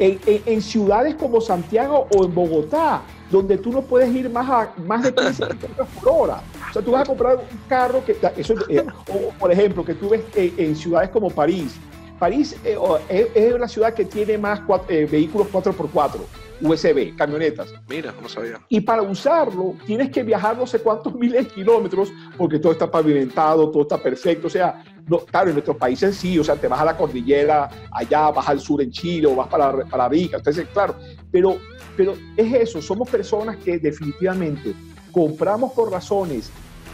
En, 0.00 0.18
en, 0.26 0.42
en, 0.46 0.62
ciudades 0.62 1.14
como 1.14 1.40
Santiago 1.40 2.08
o 2.10 2.24
en 2.24 2.34
Bogotá, 2.34 3.02
donde 3.30 3.58
tú 3.58 3.72
no 3.72 3.82
puedes 3.82 4.14
ir 4.14 4.30
más, 4.30 4.48
a, 4.48 4.72
más 4.82 5.02
de 5.02 5.14
15 5.14 5.32
kilómetros 5.60 5.88
por 6.00 6.08
hora. 6.08 6.40
O 6.70 6.72
sea, 6.72 6.82
tú 6.82 6.92
vas 6.92 7.02
a 7.02 7.06
comprar 7.06 7.36
un 7.36 7.58
carro 7.68 8.04
que, 8.04 8.16
eso, 8.36 8.54
eh, 8.68 8.84
o, 9.08 9.32
por 9.38 9.52
ejemplo, 9.52 9.84
que 9.84 9.94
tú 9.94 10.10
ves 10.10 10.22
en, 10.34 10.76
ciudades 10.76 11.10
como 11.10 11.30
París. 11.30 11.76
París 12.18 12.56
eh, 12.64 12.78
es, 13.08 13.28
es, 13.34 13.58
la 13.58 13.68
ciudad 13.68 13.94
que 13.94 14.04
tiene 14.04 14.38
más 14.38 14.60
eh, 14.88 15.06
vehículos 15.10 15.48
4x4. 15.52 16.20
USB, 16.60 17.14
camionetas. 17.16 17.74
Mira, 17.88 18.14
no 18.20 18.28
sabía. 18.28 18.60
Y 18.68 18.80
para 18.80 19.02
usarlo 19.02 19.74
tienes 19.84 20.10
que 20.10 20.22
viajar 20.22 20.56
no 20.56 20.66
sé 20.66 20.78
cuántos 20.78 21.14
miles 21.18 21.44
de 21.44 21.50
kilómetros 21.50 22.12
porque 22.36 22.58
todo 22.58 22.72
está 22.72 22.90
pavimentado, 22.90 23.70
todo 23.70 23.82
está 23.82 23.98
perfecto. 23.98 24.46
O 24.46 24.50
sea, 24.50 24.82
no, 25.06 25.18
claro, 25.18 25.48
en 25.48 25.54
nuestros 25.54 25.76
países 25.76 26.16
sí, 26.16 26.38
o 26.38 26.44
sea, 26.44 26.56
te 26.56 26.68
vas 26.68 26.80
a 26.80 26.84
la 26.84 26.96
cordillera 26.96 27.68
allá, 27.90 28.30
vas 28.30 28.48
al 28.48 28.60
sur 28.60 28.82
en 28.82 28.90
Chile 28.90 29.26
o 29.26 29.36
vas 29.36 29.48
para, 29.48 29.84
para 29.84 30.08
Rica. 30.08 30.38
Entonces, 30.38 30.66
claro, 30.72 30.96
pero 31.36 31.58
pero 31.98 32.16
es 32.36 32.52
eso, 32.54 32.82
somos 32.82 33.08
personas 33.10 33.56
que 33.58 33.78
definitivamente 33.78 34.74
compramos 35.12 35.72
por 35.72 35.90
razones 35.90 36.50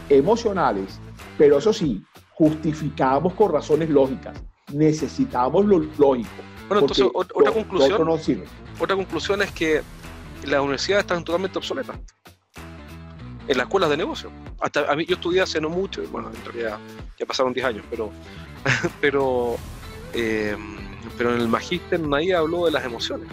emocionales, 0.09 0.99
pero 1.37 1.57
eso 1.57 1.71
sí, 1.73 2.03
justificamos 2.31 3.33
por 3.33 3.53
razones 3.53 3.89
lógicas. 3.89 4.41
Necesitamos 4.73 5.65
lo 5.65 5.79
lógico. 5.97 6.29
Bueno, 6.67 6.81
entonces 6.81 7.05
otra 7.13 7.51
conclusión, 7.51 8.43
otra 8.79 8.95
conclusión 8.95 9.41
es 9.41 9.51
que 9.51 9.81
las 10.45 10.61
universidades 10.61 11.03
están 11.03 11.23
totalmente 11.23 11.57
obsoletas. 11.57 11.97
En 13.47 13.57
las 13.57 13.65
escuelas 13.65 13.89
de 13.89 13.97
negocio. 13.97 14.31
Hasta 14.61 14.89
a 14.89 14.95
mí, 14.95 15.05
yo 15.05 15.15
estudié 15.15 15.41
hace 15.41 15.59
no 15.59 15.69
mucho, 15.69 16.01
bueno, 16.09 16.31
en 16.33 16.45
realidad 16.45 16.79
ya 17.19 17.25
pasaron 17.25 17.53
10 17.53 17.65
años, 17.65 17.85
pero, 17.89 18.09
pero, 19.01 19.57
eh, 20.13 20.55
pero 21.17 21.35
en 21.35 21.41
el 21.41 21.49
magíster 21.49 21.99
nadie 21.99 22.33
habló 22.33 22.65
de 22.65 22.71
las 22.71 22.85
emociones. 22.85 23.27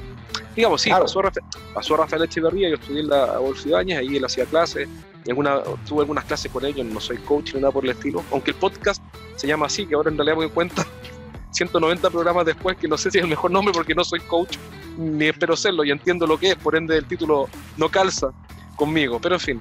Digamos, 0.57 0.83
sí, 0.83 0.91
pasó, 0.91 1.23
Rafael, 1.23 1.45
pasó 1.73 1.97
Rafael 1.97 2.25
Echeverría, 2.25 2.69
yo 2.69 2.75
estudié 2.75 3.01
en 3.01 3.09
la 3.09 3.39
Bolsa 3.39 3.69
de 3.69 3.97
ahí 3.97 4.17
él 4.17 4.25
hacía 4.25 4.45
clases, 4.47 4.89
y 5.25 5.31
alguna, 5.31 5.61
tuve 5.87 6.01
algunas 6.01 6.25
clases 6.25 6.51
con 6.51 6.65
ellos, 6.65 6.85
no 6.87 7.01
soy 7.01 7.19
coach 7.19 7.55
ni 7.55 7.61
nada 7.61 7.73
por 7.73 7.85
el 7.85 7.91
estilo, 7.91 8.25
aunque 8.33 8.51
el 8.51 8.57
podcast 8.57 9.03
se 9.37 9.47
llama 9.47 9.67
así, 9.67 9.87
que 9.87 9.95
ahora 9.95 10.11
en 10.11 10.17
realidad 10.17 10.37
me 10.37 10.45
doy 10.45 10.53
cuenta, 10.53 10.87
190 11.53 12.11
programas 12.11 12.47
después, 12.47 12.77
que 12.77 12.89
no 12.89 12.99
sé 12.99 13.11
si 13.11 13.19
es 13.19 13.25
el 13.25 13.31
mejor 13.31 13.51
nombre 13.51 13.73
porque 13.73 13.95
no 13.95 14.05
soy 14.05 14.21
coach, 14.21 14.57
ni 14.99 15.27
espero 15.27 15.57
serlo, 15.57 15.85
y 15.85 15.91
entiendo 15.91 16.27
lo 16.27 16.39
que 16.39 16.51
es, 16.51 16.57
por 16.57 16.75
ende 16.75 16.97
el 16.97 17.07
título 17.07 17.49
no 17.77 17.89
calza 17.89 18.33
conmigo, 18.77 19.21
pero 19.21 19.37
en 19.37 19.41
fin, 19.41 19.61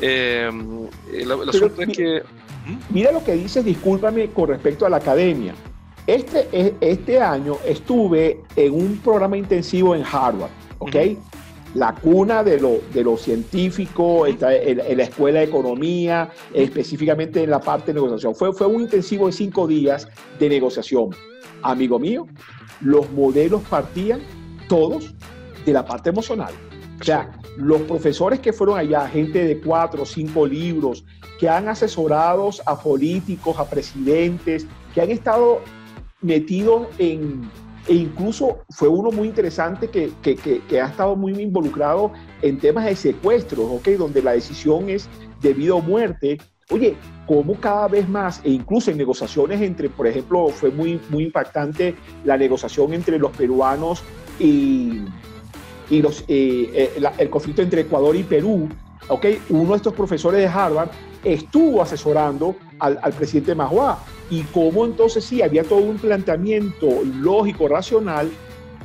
eh, 0.00 0.50
el, 1.12 1.30
asunto 1.48 1.82
es 1.82 1.96
que... 1.96 2.22
Mira 2.90 3.10
lo 3.10 3.24
que 3.24 3.32
dices, 3.32 3.64
discúlpame, 3.64 4.30
con 4.30 4.48
respecto 4.48 4.86
a 4.86 4.90
la 4.90 4.98
academia. 4.98 5.54
Este, 6.10 6.74
este 6.80 7.20
año 7.20 7.58
estuve 7.64 8.40
en 8.56 8.74
un 8.74 8.98
programa 8.98 9.36
intensivo 9.36 9.94
en 9.94 10.02
Harvard, 10.02 10.50
¿ok? 10.80 10.96
La 11.74 11.94
cuna 11.94 12.42
de 12.42 12.58
lo, 12.58 12.80
de 12.92 13.04
lo 13.04 13.16
científico, 13.16 14.26
está 14.26 14.52
en, 14.52 14.96
la 14.96 15.04
escuela 15.04 15.38
de 15.38 15.44
economía, 15.44 16.28
específicamente 16.52 17.44
en 17.44 17.50
la 17.50 17.60
parte 17.60 17.92
de 17.92 17.94
negociación. 17.94 18.34
Fue, 18.34 18.52
fue 18.52 18.66
un 18.66 18.80
intensivo 18.82 19.26
de 19.26 19.32
cinco 19.32 19.68
días 19.68 20.08
de 20.40 20.48
negociación. 20.48 21.10
Amigo 21.62 22.00
mío, 22.00 22.26
los 22.80 23.08
modelos 23.12 23.62
partían 23.70 24.20
todos 24.68 25.14
de 25.64 25.72
la 25.72 25.84
parte 25.84 26.10
emocional. 26.10 26.52
O 27.00 27.04
sea, 27.04 27.30
los 27.56 27.82
profesores 27.82 28.40
que 28.40 28.52
fueron 28.52 28.80
allá, 28.80 29.06
gente 29.08 29.44
de 29.44 29.60
cuatro 29.60 30.02
o 30.02 30.06
cinco 30.06 30.44
libros, 30.44 31.04
que 31.38 31.48
han 31.48 31.68
asesorado 31.68 32.50
a 32.66 32.76
políticos, 32.76 33.60
a 33.60 33.64
presidentes, 33.64 34.66
que 34.92 35.02
han 35.02 35.12
estado 35.12 35.60
metido 36.22 36.88
en, 36.98 37.42
e 37.86 37.94
incluso 37.94 38.58
fue 38.70 38.88
uno 38.88 39.10
muy 39.10 39.28
interesante 39.28 39.88
que, 39.88 40.12
que, 40.22 40.36
que, 40.36 40.80
ha 40.80 40.86
estado 40.86 41.16
muy 41.16 41.32
involucrado 41.40 42.12
en 42.42 42.58
temas 42.58 42.84
de 42.84 42.94
secuestros, 42.94 43.66
¿ok? 43.68 43.88
Donde 43.98 44.22
la 44.22 44.32
decisión 44.32 44.88
es 44.90 45.08
de 45.40 45.54
vida 45.54 45.74
o 45.74 45.80
muerte. 45.80 46.38
Oye, 46.70 46.94
cómo 47.26 47.54
cada 47.54 47.88
vez 47.88 48.08
más, 48.08 48.40
e 48.44 48.50
incluso 48.50 48.90
en 48.90 48.98
negociaciones 48.98 49.60
entre, 49.60 49.88
por 49.88 50.06
ejemplo, 50.06 50.48
fue 50.50 50.70
muy, 50.70 51.00
muy 51.08 51.24
impactante 51.24 51.96
la 52.24 52.36
negociación 52.36 52.92
entre 52.94 53.18
los 53.18 53.32
peruanos 53.32 54.02
y, 54.38 55.00
y 55.88 56.02
los, 56.02 56.20
eh, 56.28 56.92
eh, 56.96 57.02
el 57.18 57.30
conflicto 57.30 57.62
entre 57.62 57.80
Ecuador 57.80 58.14
y 58.14 58.22
Perú, 58.22 58.68
¿okay? 59.08 59.40
uno 59.48 59.70
de 59.70 59.76
estos 59.78 59.94
profesores 59.94 60.40
de 60.40 60.46
Harvard 60.46 60.90
estuvo 61.24 61.82
asesorando 61.82 62.54
al, 62.78 62.98
al 63.02 63.12
presidente 63.12 63.54
Mahuá 63.54 63.98
y 64.30 64.42
cómo 64.44 64.84
entonces 64.84 65.24
sí, 65.24 65.42
había 65.42 65.64
todo 65.64 65.80
un 65.80 65.98
planteamiento 65.98 66.86
lógico, 67.20 67.66
racional, 67.68 68.30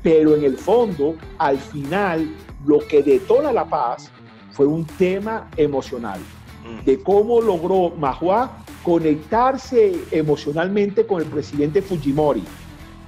pero 0.02 0.36
en 0.36 0.44
el 0.44 0.58
fondo, 0.58 1.16
al 1.38 1.58
final, 1.58 2.28
lo 2.66 2.80
que 2.80 3.04
detona 3.04 3.54
la 3.54 3.66
paz 3.66 4.12
fue 4.52 4.66
un 4.66 4.86
tema 4.86 5.50
emocional, 5.56 6.20
mm. 6.64 6.86
de 6.86 7.02
cómo 7.02 7.42
logró 7.42 7.92
Mahuá 7.96 8.58
conectarse 8.84 9.96
emocionalmente 10.12 11.06
con 11.06 11.22
el 11.22 11.28
presidente 11.28 11.82
Fujimori, 11.82 12.44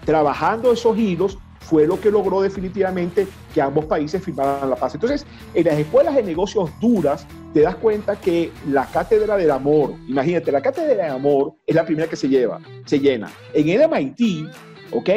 trabajando 0.06 0.72
esos 0.72 0.98
hilos 0.98 1.38
fue 1.68 1.86
lo 1.86 2.00
que 2.00 2.10
logró 2.10 2.42
definitivamente 2.42 3.28
que 3.54 3.62
ambos 3.62 3.86
países 3.86 4.24
firmaran 4.24 4.70
la 4.70 4.78
paz. 4.78 4.94
Entonces, 4.96 5.26
en 5.54 5.66
las 5.66 5.78
escuelas 5.78 6.16
de 6.16 6.24
negocios 6.24 6.70
duras, 6.80 7.28
te 7.58 7.64
das 7.64 7.78
cuenta 7.78 8.16
que 8.22 8.52
la 8.70 8.86
cátedra 8.86 9.36
del 9.36 9.50
amor, 9.50 9.96
imagínate, 10.08 10.52
la 10.52 10.62
cátedra 10.62 10.90
del 10.90 11.12
amor 11.12 11.56
es 11.66 11.74
la 11.74 11.84
primera 11.84 12.08
que 12.08 12.16
se 12.16 12.30
lleva, 12.30 12.60
se 12.86 13.00
llena. 13.00 13.32
En 13.52 13.68
el 13.68 13.90
MIT, 13.90 14.48
¿ok? 14.92 15.10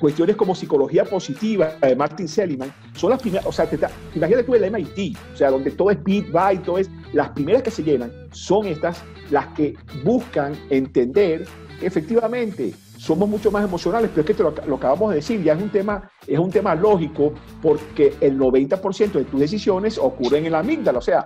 Cuestiones 0.00 0.34
como 0.34 0.56
psicología 0.56 1.04
positiva 1.04 1.76
de 1.80 1.94
Martin 1.94 2.26
Seligman 2.26 2.74
son 2.96 3.10
las 3.10 3.22
primeras, 3.22 3.46
o 3.46 3.52
sea, 3.52 3.70
te, 3.70 3.78
imagínate 4.16 4.42
tú 4.42 4.56
el 4.56 4.68
MIT, 4.68 5.16
o 5.32 5.36
sea, 5.36 5.52
donde 5.52 5.70
todo 5.70 5.92
es 5.92 6.02
beat, 6.02 6.28
by, 6.32 6.60
todo 6.64 6.78
es, 6.78 6.90
las 7.12 7.28
primeras 7.28 7.62
que 7.62 7.70
se 7.70 7.84
llenan 7.84 8.10
son 8.32 8.66
estas, 8.66 9.04
las 9.30 9.46
que 9.54 9.76
buscan 10.02 10.56
entender 10.70 11.46
que 11.78 11.86
efectivamente 11.86 12.74
somos 12.98 13.28
mucho 13.28 13.52
más 13.52 13.62
emocionales, 13.62 14.10
pero 14.10 14.22
es 14.22 14.26
que 14.26 14.34
te 14.34 14.42
lo, 14.42 14.74
acabamos 14.74 15.10
de 15.10 15.16
decir, 15.16 15.40
ya 15.40 15.52
es 15.52 15.62
un 15.62 15.70
tema, 15.70 16.10
es 16.26 16.38
un 16.40 16.50
tema 16.50 16.74
lógico 16.74 17.32
porque 17.62 18.16
el 18.20 18.36
90% 18.36 19.12
de 19.12 19.24
tus 19.24 19.38
decisiones 19.38 19.98
ocurren 19.98 20.46
en 20.46 20.50
la 20.50 20.58
amígdala, 20.58 20.98
o 20.98 21.02
sea, 21.02 21.24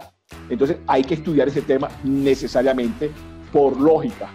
entonces 0.48 0.78
hay 0.86 1.04
que 1.04 1.14
estudiar 1.14 1.48
ese 1.48 1.62
tema 1.62 1.88
necesariamente 2.04 3.10
por 3.52 3.78
lógica. 3.80 4.28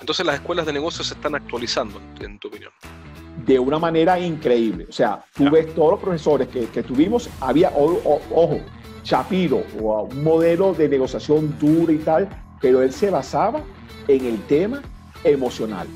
Entonces 0.00 0.26
las 0.26 0.36
escuelas 0.36 0.66
de 0.66 0.72
negocios 0.72 1.06
se 1.06 1.14
están 1.14 1.34
actualizando, 1.34 2.00
en 2.20 2.38
tu 2.38 2.48
opinión. 2.48 2.72
De 3.46 3.58
una 3.58 3.78
manera 3.78 4.18
increíble. 4.18 4.86
O 4.88 4.92
sea, 4.92 5.24
tú 5.34 5.50
ves 5.50 5.74
todos 5.74 5.92
los 5.92 6.00
profesores 6.00 6.48
que, 6.48 6.66
que 6.66 6.82
tuvimos, 6.82 7.28
había, 7.40 7.72
ojo, 7.74 8.60
Chapiro, 9.02 9.62
o 9.80 10.02
un 10.02 10.24
modelo 10.24 10.72
de 10.72 10.88
negociación 10.88 11.56
dura 11.58 11.92
y 11.92 11.98
tal, 11.98 12.28
pero 12.60 12.82
él 12.82 12.92
se 12.92 13.10
basaba 13.10 13.62
en 14.08 14.24
el 14.24 14.40
tema 14.46 14.82
emocional. 15.24 15.86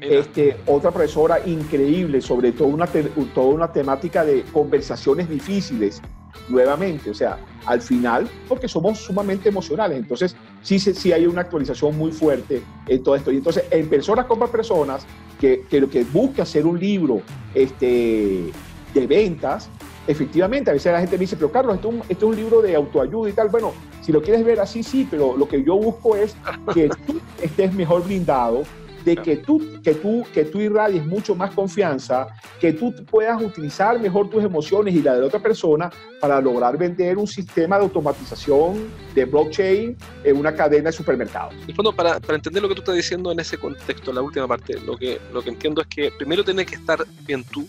Este, 0.00 0.56
otra 0.66 0.90
profesora 0.90 1.40
increíble 1.46 2.20
sobre 2.20 2.52
todo 2.52 2.68
una, 2.68 2.86
toda 2.86 3.46
una 3.46 3.72
temática 3.72 4.24
de 4.24 4.42
conversaciones 4.52 5.28
difíciles, 5.28 6.02
nuevamente, 6.48 7.10
o 7.10 7.14
sea, 7.14 7.38
al 7.66 7.80
final, 7.80 8.28
porque 8.48 8.68
somos 8.68 8.98
sumamente 8.98 9.48
emocionales, 9.48 9.98
entonces 9.98 10.36
sí, 10.62 10.78
sí 10.78 11.12
hay 11.12 11.26
una 11.26 11.42
actualización 11.42 11.96
muy 11.96 12.12
fuerte 12.12 12.62
en 12.86 13.02
todo 13.02 13.16
esto. 13.16 13.32
Y 13.32 13.36
entonces, 13.36 13.64
en 13.70 13.88
personas 13.88 14.26
como 14.26 14.46
personas, 14.46 15.06
que, 15.40 15.64
que 15.68 15.80
lo 15.80 15.90
que 15.90 16.04
busca 16.04 16.42
hacer 16.42 16.66
un 16.66 16.78
libro 16.78 17.20
este, 17.54 18.50
de 18.94 19.06
ventas, 19.06 19.68
efectivamente, 20.06 20.70
a 20.70 20.72
veces 20.72 20.92
la 20.92 21.00
gente 21.00 21.16
me 21.16 21.20
dice, 21.20 21.36
pero 21.36 21.50
Carlos, 21.50 21.76
esto, 21.76 21.92
es 22.08 22.22
un 22.22 22.36
libro 22.36 22.62
de 22.62 22.74
autoayuda 22.74 23.30
y 23.30 23.32
tal. 23.32 23.48
Bueno, 23.48 23.72
si 24.02 24.12
lo 24.12 24.22
quieres 24.22 24.44
ver 24.44 24.60
así, 24.60 24.82
sí, 24.82 25.06
pero 25.10 25.36
lo 25.36 25.48
que 25.48 25.62
yo 25.62 25.76
busco 25.76 26.16
es 26.16 26.36
que 26.72 26.88
tú 27.06 27.20
estés 27.42 27.72
mejor 27.74 28.04
blindado 28.04 28.62
de 29.06 29.16
que 29.16 29.36
tú, 29.36 29.80
que, 29.84 29.94
tú, 29.94 30.26
que 30.34 30.44
tú 30.44 30.60
irradies 30.60 31.06
mucho 31.06 31.36
más 31.36 31.54
confianza, 31.54 32.26
que 32.60 32.72
tú 32.72 32.92
puedas 33.08 33.40
utilizar 33.40 34.00
mejor 34.00 34.28
tus 34.28 34.42
emociones 34.42 34.94
y 34.96 35.00
la 35.00 35.14
de 35.14 35.20
la 35.20 35.26
otra 35.26 35.38
persona 35.38 35.90
para 36.20 36.40
lograr 36.40 36.76
vender 36.76 37.16
un 37.16 37.28
sistema 37.28 37.76
de 37.78 37.84
automatización 37.84 38.88
de 39.14 39.24
blockchain 39.24 39.96
en 40.24 40.36
una 40.36 40.52
cadena 40.52 40.90
de 40.90 40.92
supermercados. 40.92 41.54
En 41.68 41.74
fondo, 41.76 41.92
para, 41.92 42.18
para 42.18 42.34
entender 42.34 42.60
lo 42.60 42.68
que 42.68 42.74
tú 42.74 42.80
estás 42.80 42.96
diciendo 42.96 43.30
en 43.30 43.38
ese 43.38 43.56
contexto, 43.56 44.12
la 44.12 44.22
última 44.22 44.48
parte, 44.48 44.80
lo 44.80 44.96
que, 44.96 45.20
lo 45.32 45.40
que 45.40 45.50
entiendo 45.50 45.82
es 45.82 45.86
que 45.86 46.10
primero 46.18 46.42
tienes 46.42 46.66
que 46.66 46.74
estar 46.74 47.06
bien 47.24 47.44
tú 47.44 47.64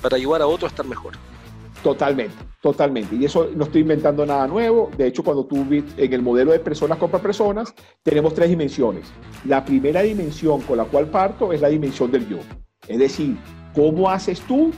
para 0.00 0.16
ayudar 0.16 0.40
a 0.42 0.46
otro 0.46 0.68
a 0.68 0.70
estar 0.70 0.86
mejor. 0.86 1.14
Totalmente, 1.82 2.34
totalmente. 2.60 3.16
Y 3.16 3.24
eso 3.24 3.48
no 3.54 3.64
estoy 3.64 3.80
inventando 3.80 4.26
nada 4.26 4.46
nuevo. 4.46 4.90
De 4.96 5.06
hecho, 5.06 5.24
cuando 5.24 5.46
tú 5.46 5.64
en 5.96 6.12
el 6.12 6.22
modelo 6.22 6.52
de 6.52 6.60
personas 6.60 6.98
contra 6.98 7.18
personas, 7.18 7.74
tenemos 8.02 8.34
tres 8.34 8.50
dimensiones. 8.50 9.06
La 9.46 9.64
primera 9.64 10.02
dimensión 10.02 10.60
con 10.62 10.76
la 10.76 10.84
cual 10.84 11.06
parto 11.06 11.52
es 11.52 11.60
la 11.60 11.68
dimensión 11.68 12.10
del 12.10 12.28
yo. 12.28 12.38
Es 12.86 12.98
decir, 12.98 13.36
¿cómo 13.74 14.10
haces 14.10 14.40
tú 14.42 14.72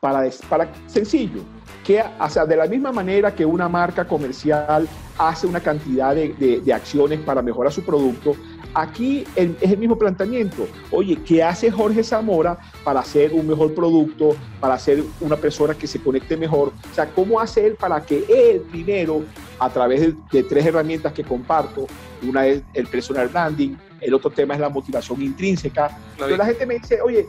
para, 0.00 0.28
para 0.48 0.72
sencillo? 0.86 1.42
Que, 1.86 2.02
o 2.02 2.28
sea, 2.28 2.44
de 2.44 2.56
la 2.56 2.66
misma 2.66 2.90
manera 2.90 3.32
que 3.32 3.46
una 3.46 3.68
marca 3.68 4.04
comercial 4.04 4.88
hace 5.18 5.46
una 5.46 5.60
cantidad 5.60 6.14
de, 6.14 6.34
de, 6.34 6.60
de 6.60 6.72
acciones 6.74 7.20
para 7.20 7.42
mejorar 7.42 7.72
su 7.72 7.84
producto, 7.84 8.34
Aquí 8.76 9.24
es 9.34 9.72
el 9.72 9.78
mismo 9.78 9.96
planteamiento. 9.96 10.68
Oye, 10.90 11.16
¿qué 11.26 11.42
hace 11.42 11.70
Jorge 11.70 12.04
Zamora 12.04 12.58
para 12.84 13.00
hacer 13.00 13.32
un 13.32 13.46
mejor 13.46 13.74
producto, 13.74 14.36
para 14.60 14.78
ser 14.78 15.02
una 15.18 15.34
persona 15.36 15.72
que 15.72 15.86
se 15.86 15.98
conecte 15.98 16.36
mejor? 16.36 16.74
O 16.92 16.94
sea, 16.94 17.08
¿cómo 17.08 17.40
hace 17.40 17.68
él 17.68 17.76
para 17.76 18.04
que 18.04 18.26
él 18.28 18.60
primero, 18.70 19.24
a 19.58 19.70
través 19.70 20.14
de, 20.30 20.42
tres 20.42 20.66
herramientas 20.66 21.14
que 21.14 21.24
comparto, 21.24 21.86
una 22.20 22.46
es 22.46 22.62
el 22.74 22.86
personal 22.86 23.28
branding, 23.28 23.76
el 23.98 24.12
otro 24.12 24.28
tema 24.28 24.52
es 24.52 24.60
la 24.60 24.68
motivación 24.68 25.22
intrínseca. 25.22 25.98
Pero 26.18 26.36
la 26.36 26.44
gente 26.44 26.66
me 26.66 26.74
dice, 26.74 27.00
oye, 27.00 27.26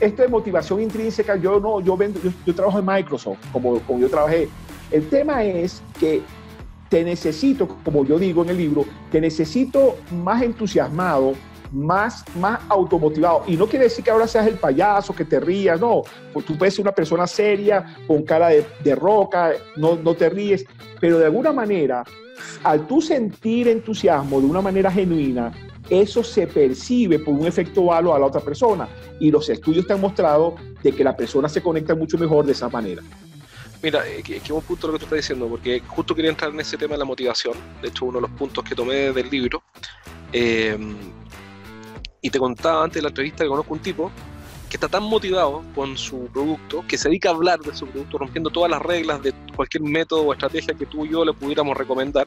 esto 0.00 0.22
de 0.22 0.28
motivación 0.28 0.80
intrínseca, 0.82 1.36
yo 1.36 1.60
no, 1.60 1.80
yo 1.80 1.96
vendo, 1.96 2.20
yo, 2.46 2.54
trabajo 2.54 2.78
en 2.78 2.86
Microsoft, 2.86 3.38
como, 3.52 3.78
como 3.80 4.00
yo 4.00 4.08
trabajé. 4.08 4.48
El 4.90 5.08
tema 5.08 5.42
es 5.42 5.82
que 5.98 6.22
te 6.88 7.02
necesito, 7.04 7.66
como 7.84 8.04
yo 8.04 8.18
digo 8.18 8.42
en 8.42 8.50
el 8.50 8.58
libro, 8.58 8.84
te 9.10 9.20
necesito 9.20 9.96
más 10.12 10.42
entusiasmado, 10.42 11.32
más, 11.72 12.24
más 12.36 12.60
automotivado. 12.68 13.42
Y 13.46 13.56
no 13.56 13.66
quiere 13.66 13.86
decir 13.86 14.04
que 14.04 14.10
ahora 14.10 14.28
seas 14.28 14.46
el 14.46 14.54
payaso, 14.54 15.14
que 15.14 15.24
te 15.24 15.40
rías, 15.40 15.80
no. 15.80 16.02
Pues 16.32 16.46
tú 16.46 16.56
puedes 16.56 16.74
ser 16.74 16.82
una 16.82 16.92
persona 16.92 17.26
seria, 17.26 17.96
con 18.06 18.22
cara 18.22 18.48
de, 18.48 18.94
roca, 18.94 19.52
no, 19.76 19.96
no 19.96 20.14
te 20.14 20.30
ríes, 20.30 20.64
pero 21.00 21.18
de 21.18 21.26
alguna 21.26 21.52
manera, 21.52 22.04
al 22.62 22.86
tú 22.86 23.00
sentir 23.00 23.68
entusiasmo 23.68 24.40
de 24.40 24.46
una 24.46 24.60
manera 24.60 24.90
genuina, 24.90 25.52
eso 25.88 26.24
se 26.24 26.46
percibe 26.46 27.18
por 27.18 27.34
un 27.34 27.46
efecto 27.46 27.92
halo 27.92 28.14
a 28.14 28.18
la 28.18 28.26
otra 28.26 28.40
persona. 28.40 28.88
Y 29.20 29.30
los 29.30 29.48
estudios 29.48 29.86
te 29.86 29.92
han 29.92 30.00
mostrado 30.00 30.56
de 30.82 30.92
que 30.92 31.04
la 31.04 31.16
persona 31.16 31.48
se 31.48 31.62
conecta 31.62 31.94
mucho 31.94 32.18
mejor 32.18 32.46
de 32.46 32.52
esa 32.52 32.68
manera. 32.68 33.02
Mira, 33.82 34.02
eh, 34.08 34.22
qué 34.22 34.40
buen 34.50 34.64
punto 34.64 34.86
lo 34.86 34.94
que 34.94 35.00
tú 35.00 35.04
estás 35.04 35.18
diciendo, 35.18 35.46
porque 35.46 35.82
justo 35.86 36.14
quería 36.14 36.30
entrar 36.30 36.50
en 36.50 36.58
ese 36.58 36.78
tema 36.78 36.94
de 36.94 37.00
la 37.00 37.04
motivación, 37.04 37.52
de 37.82 37.88
hecho 37.88 38.06
uno 38.06 38.18
de 38.18 38.22
los 38.22 38.30
puntos 38.30 38.64
que 38.64 38.74
tomé 38.74 39.12
del 39.12 39.28
libro, 39.28 39.62
eh, 40.32 40.78
y 42.22 42.30
te 42.30 42.38
contaba 42.38 42.82
antes 42.82 42.94
de 42.94 43.02
la 43.02 43.08
entrevista 43.08 43.44
que 43.44 43.50
conozco 43.50 43.74
un 43.74 43.80
tipo 43.80 44.10
que 44.70 44.78
está 44.78 44.88
tan 44.88 45.02
motivado 45.02 45.62
con 45.74 45.98
su 45.98 46.30
producto, 46.32 46.82
que 46.88 46.96
se 46.96 47.10
dedica 47.10 47.28
a 47.28 47.32
hablar 47.34 47.60
de 47.60 47.76
su 47.76 47.86
producto, 47.86 48.16
rompiendo 48.16 48.48
todas 48.48 48.70
las 48.70 48.80
reglas 48.80 49.22
de 49.22 49.34
cualquier 49.54 49.82
método 49.82 50.22
o 50.22 50.32
estrategia 50.32 50.72
que 50.72 50.86
tú 50.86 51.04
y 51.04 51.10
yo 51.10 51.22
le 51.22 51.34
pudiéramos 51.34 51.76
recomendar, 51.76 52.26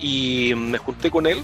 y 0.00 0.54
me 0.56 0.78
junté 0.78 1.10
con 1.10 1.26
él 1.26 1.42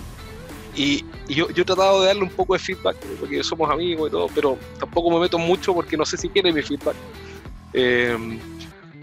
y, 0.74 1.04
yo, 1.28 1.50
yo, 1.50 1.62
he 1.62 1.64
tratado 1.64 2.00
de 2.00 2.08
darle 2.08 2.22
un 2.22 2.30
poco 2.30 2.54
de 2.54 2.58
feedback, 2.58 2.96
porque 3.20 3.42
somos 3.44 3.70
amigos 3.70 4.08
y 4.08 4.12
todo, 4.12 4.26
pero 4.34 4.58
tampoco 4.78 5.10
me 5.10 5.20
meto 5.20 5.38
mucho 5.38 5.74
porque 5.74 5.96
no 5.96 6.04
sé 6.04 6.16
si 6.16 6.28
quiere 6.28 6.52
mi 6.52 6.62
feedback. 6.62 6.96
Eh, 7.74 8.38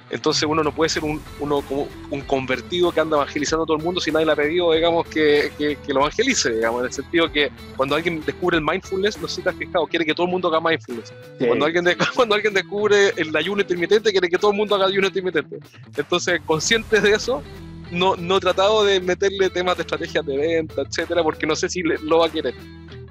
entonces 0.10 0.44
uno 0.44 0.64
no 0.64 0.74
puede 0.74 0.90
ser 0.90 1.04
un, 1.04 1.22
uno 1.40 1.62
como 1.62 1.88
un 2.10 2.22
convertido 2.22 2.92
que 2.92 3.00
anda 3.00 3.18
evangelizando 3.18 3.64
a 3.64 3.68
todo 3.68 3.78
el 3.78 3.84
mundo 3.84 4.02
si 4.02 4.12
nadie 4.12 4.26
le 4.26 4.32
ha 4.32 4.36
pedido, 4.36 4.72
digamos, 4.74 5.08
que, 5.08 5.52
que, 5.58 5.78
lo 5.94 6.00
evangelice, 6.02 6.52
digamos, 6.52 6.82
en 6.82 6.88
el 6.88 6.94
sentido 6.94 7.32
que 7.32 7.52
cuando 7.78 7.96
alguien 7.96 8.24
descubre 8.26 8.58
el 8.58 8.64
mindfulness, 8.64 9.22
no 9.22 9.28
sé 9.28 9.36
si 9.36 9.42
te 9.44 9.50
has 9.50 9.56
fijado, 9.56 9.86
quiere 9.86 10.06
que 10.06 10.16
todo 10.16 10.26
el 10.26 10.32
mundo 10.32 10.48
haga 10.48 10.60
mindfulness. 10.68 11.14
Cuando, 11.38 11.66
alguien 11.66 11.86
cuando 12.16 12.36
alguien 12.36 12.54
descubre 12.54 13.14
el 13.16 13.36
ayuno 13.36 13.62
intermitente, 13.62 14.12
quiere 14.12 14.30
que 14.30 14.38
todo 14.38 14.52
el 14.52 14.58
mundo 14.58 14.76
haga 14.76 14.88
ayuno 14.88 15.08
intermitente. 15.08 15.60
Entonces, 15.96 16.42
conscientes 16.46 17.04
de 17.04 17.12
eso, 17.12 17.44
no, 17.92 18.16
no 18.16 18.38
he 18.38 18.40
tratado 18.40 18.84
de 18.84 19.00
meterle 19.00 19.50
temas 19.50 19.78
de 19.78 19.82
estrategias 19.82 20.26
de 20.26 20.38
venta, 20.38 20.82
etcétera, 20.82 21.24
porque 21.24 21.46
no 21.46 21.56
sé 21.56 21.70
si 21.70 21.82
lo 21.82 22.20
va 22.20 22.28
a 22.28 22.32
querer. 22.32 22.54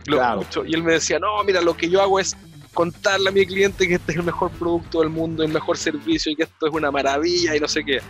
Lo 0.07 0.41
Y 0.67 0.75
él 0.75 0.83
me 0.83 0.95
decía, 0.95 1.19
no, 1.19 1.43
mira, 1.45 1.61
lo 1.61 1.77
que 1.77 1.89
yo 1.91 2.01
hago 2.01 2.19
es 2.19 2.37
contarle 2.73 3.29
a 3.29 3.33
mi 3.33 3.45
cliente 3.45 3.87
que 3.87 3.95
este 3.95 4.13
es 4.13 4.19
el 4.19 4.25
mejor 4.25 4.51
producto 4.53 5.01
del 5.01 5.11
mundo, 5.11 5.43
el 5.43 5.53
mejor 5.53 5.77
servicio 5.77 6.33
y 6.33 6.37
que 6.37 6.45
esto 6.45 6.67
es 6.67 6.73
una 6.73 6.91
maravilla 6.91 7.57
y 7.57 7.61
no 7.61 7.69
sé 7.69 7.85
qué. 7.85 8.01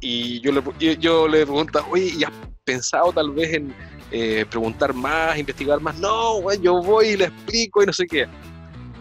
Y 0.00 0.40
yo 0.40 0.52
le, 0.52 0.98
yo, 0.98 1.26
le 1.26 1.44
pregunto, 1.44 1.84
oye, 1.90 2.12
¿y 2.18 2.24
has 2.24 2.30
pensado 2.64 3.12
tal 3.12 3.30
vez 3.30 3.54
en 3.54 3.74
eh, 4.10 4.44
preguntar 4.48 4.92
más, 4.94 5.38
investigar 5.38 5.80
más? 5.80 5.98
No, 5.98 6.40
güey, 6.40 6.60
yo 6.60 6.82
voy 6.82 7.08
y 7.08 7.16
le 7.16 7.24
explico 7.24 7.82
y 7.82 7.86
no 7.86 7.92
sé 7.92 8.06
qué. 8.06 8.26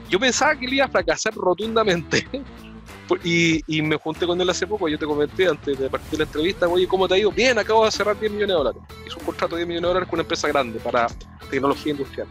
Yo 0.09 0.19
pensaba 0.19 0.55
que 0.55 0.65
él 0.65 0.73
iba 0.73 0.85
a 0.85 0.89
fracasar 0.89 1.33
rotundamente, 1.33 2.27
Y, 3.23 3.81
me 3.81 3.97
junté 3.97 4.25
con 4.25 4.39
él 4.39 4.49
hace 4.49 4.65
poco, 4.65 4.87
yo 4.87 4.97
te 4.97 5.05
comenté 5.05 5.47
antes 5.47 5.77
de 5.77 5.89
partir 5.89 6.19
la 6.19 6.25
entrevista, 6.25 6.67
oye, 6.67 6.87
¿cómo 6.87 7.07
te 7.07 7.15
ha 7.15 7.17
ido? 7.17 7.31
Bien, 7.31 7.57
acabo 7.59 7.85
de 7.85 7.91
cerrar 7.91 8.19
10 8.19 8.31
millones 8.31 8.49
de 8.49 8.53
dólares. 8.53 8.81
Hizo 9.05 9.19
un 9.19 9.25
contrato 9.25 9.55
de 9.55 9.61
10 9.61 9.67
millones 9.67 9.83
de 9.83 9.87
dólares 9.87 10.09
con 10.09 10.17
una 10.17 10.23
empresa 10.23 10.47
grande 10.47 10.79
para 10.79 11.07
tecnología 11.49 11.91
industrial. 11.91 12.27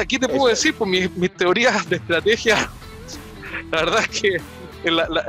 Aquí 0.00 0.18
te 0.18 0.28
puedo 0.28 0.46
decir, 0.46 0.74
pues 0.74 1.10
mis, 1.16 1.30
teorías 1.32 1.88
de 1.88 1.96
estrategia, 1.96 2.70
la 3.72 3.84
verdad 3.84 4.00
es 4.10 4.20
que 4.20 4.36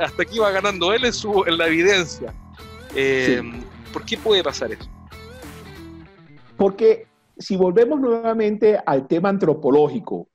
hasta 0.00 0.22
aquí 0.22 0.38
va 0.38 0.50
ganando 0.50 0.92
él 0.92 1.04
en, 1.04 1.12
su, 1.12 1.44
en 1.46 1.58
la 1.58 1.66
evidencia. 1.66 2.34
Eh, 2.94 3.42
¿Por 3.92 4.04
qué 4.04 4.16
puede 4.16 4.42
pasar 4.42 4.72
eso? 4.72 4.88
Porque 6.56 7.06
si 7.38 7.56
volvemos 7.56 8.00
nuevamente 8.00 8.78
al 8.84 9.08
tema 9.08 9.30
antropológico, 9.30 10.28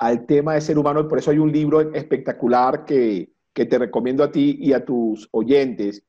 al 0.00 0.24
tema 0.24 0.54
de 0.54 0.62
ser 0.62 0.78
humano, 0.78 1.00
y 1.00 1.04
por 1.04 1.18
eso 1.18 1.30
hay 1.30 1.38
un 1.38 1.52
libro 1.52 1.92
espectacular 1.92 2.86
que, 2.86 3.34
te 3.52 3.78
recomiendo 3.78 4.24
a 4.24 4.32
ti 4.32 4.56
y 4.58 4.72
a 4.72 4.82
tus 4.82 5.28
oyentes, 5.32 6.02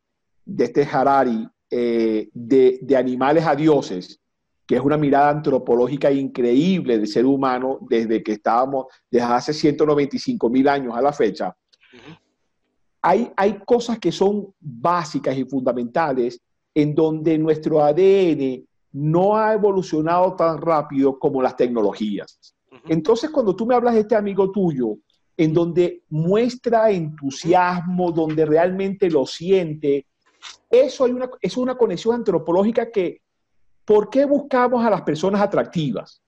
de 0.46 0.64
este 0.64 0.84
Harari, 0.84 1.46
eh, 1.70 2.30
de, 2.34 2.96
animales 2.96 3.46
a 3.46 3.54
dioses, 3.54 4.18
que 4.66 4.78
es 4.78 4.82
una 4.82 4.96
mirada 4.96 5.30
antropológica 5.32 6.10
increíble 6.10 6.98
del 6.98 7.08
ser 7.08 7.26
humano 7.26 7.80
desde 7.82 8.24
que 8.24 8.32
estábamos, 8.32 8.86
desde 9.10 9.26
hace 9.26 9.54
195 9.54 10.50
mil 10.50 10.70
años 10.70 10.96
a 10.96 11.02
la 11.02 11.12
fecha. 11.12 11.54
hay, 13.02 13.30
hay 13.36 13.60
cosas 13.66 14.00
que 14.00 14.14
son 14.14 14.54
básicas 14.58 15.38
y 15.38 15.44
fundamentales 15.44 16.40
en 16.74 16.96
donde 16.96 17.38
nuestro 17.38 17.84
ADN 17.84 18.66
no 18.94 19.36
ha 19.36 19.54
evolucionado 19.54 20.34
tan 20.38 20.62
rápido 20.62 21.20
como 21.20 21.42
las 21.42 21.58
tecnologías. 21.58 22.56
Entonces, 22.88 23.30
cuando 23.30 23.56
tú 23.56 23.66
me 23.66 23.76
hablas 23.76 23.94
de 23.94 24.02
este 24.02 24.16
amigo 24.16 24.52
tuyo, 24.52 24.98
en 25.38 25.54
donde 25.54 26.04
muestra 26.10 26.92
entusiasmo, 26.92 28.12
donde 28.12 28.46
realmente 28.46 29.10
lo 29.10 29.26
siente, 29.26 30.06
eso 30.70 31.06
hay 31.06 31.12
una, 31.12 31.30
es 31.42 31.58
una 31.58 31.76
conexión 31.76 32.16
antropológica 32.16 32.92
que, 32.92 33.22
¿por 33.86 34.10
qué 34.10 34.26
buscamos 34.26 34.86
a 34.86 34.90
las 34.90 35.02
personas 35.02 35.42
atractivas? 35.42 36.22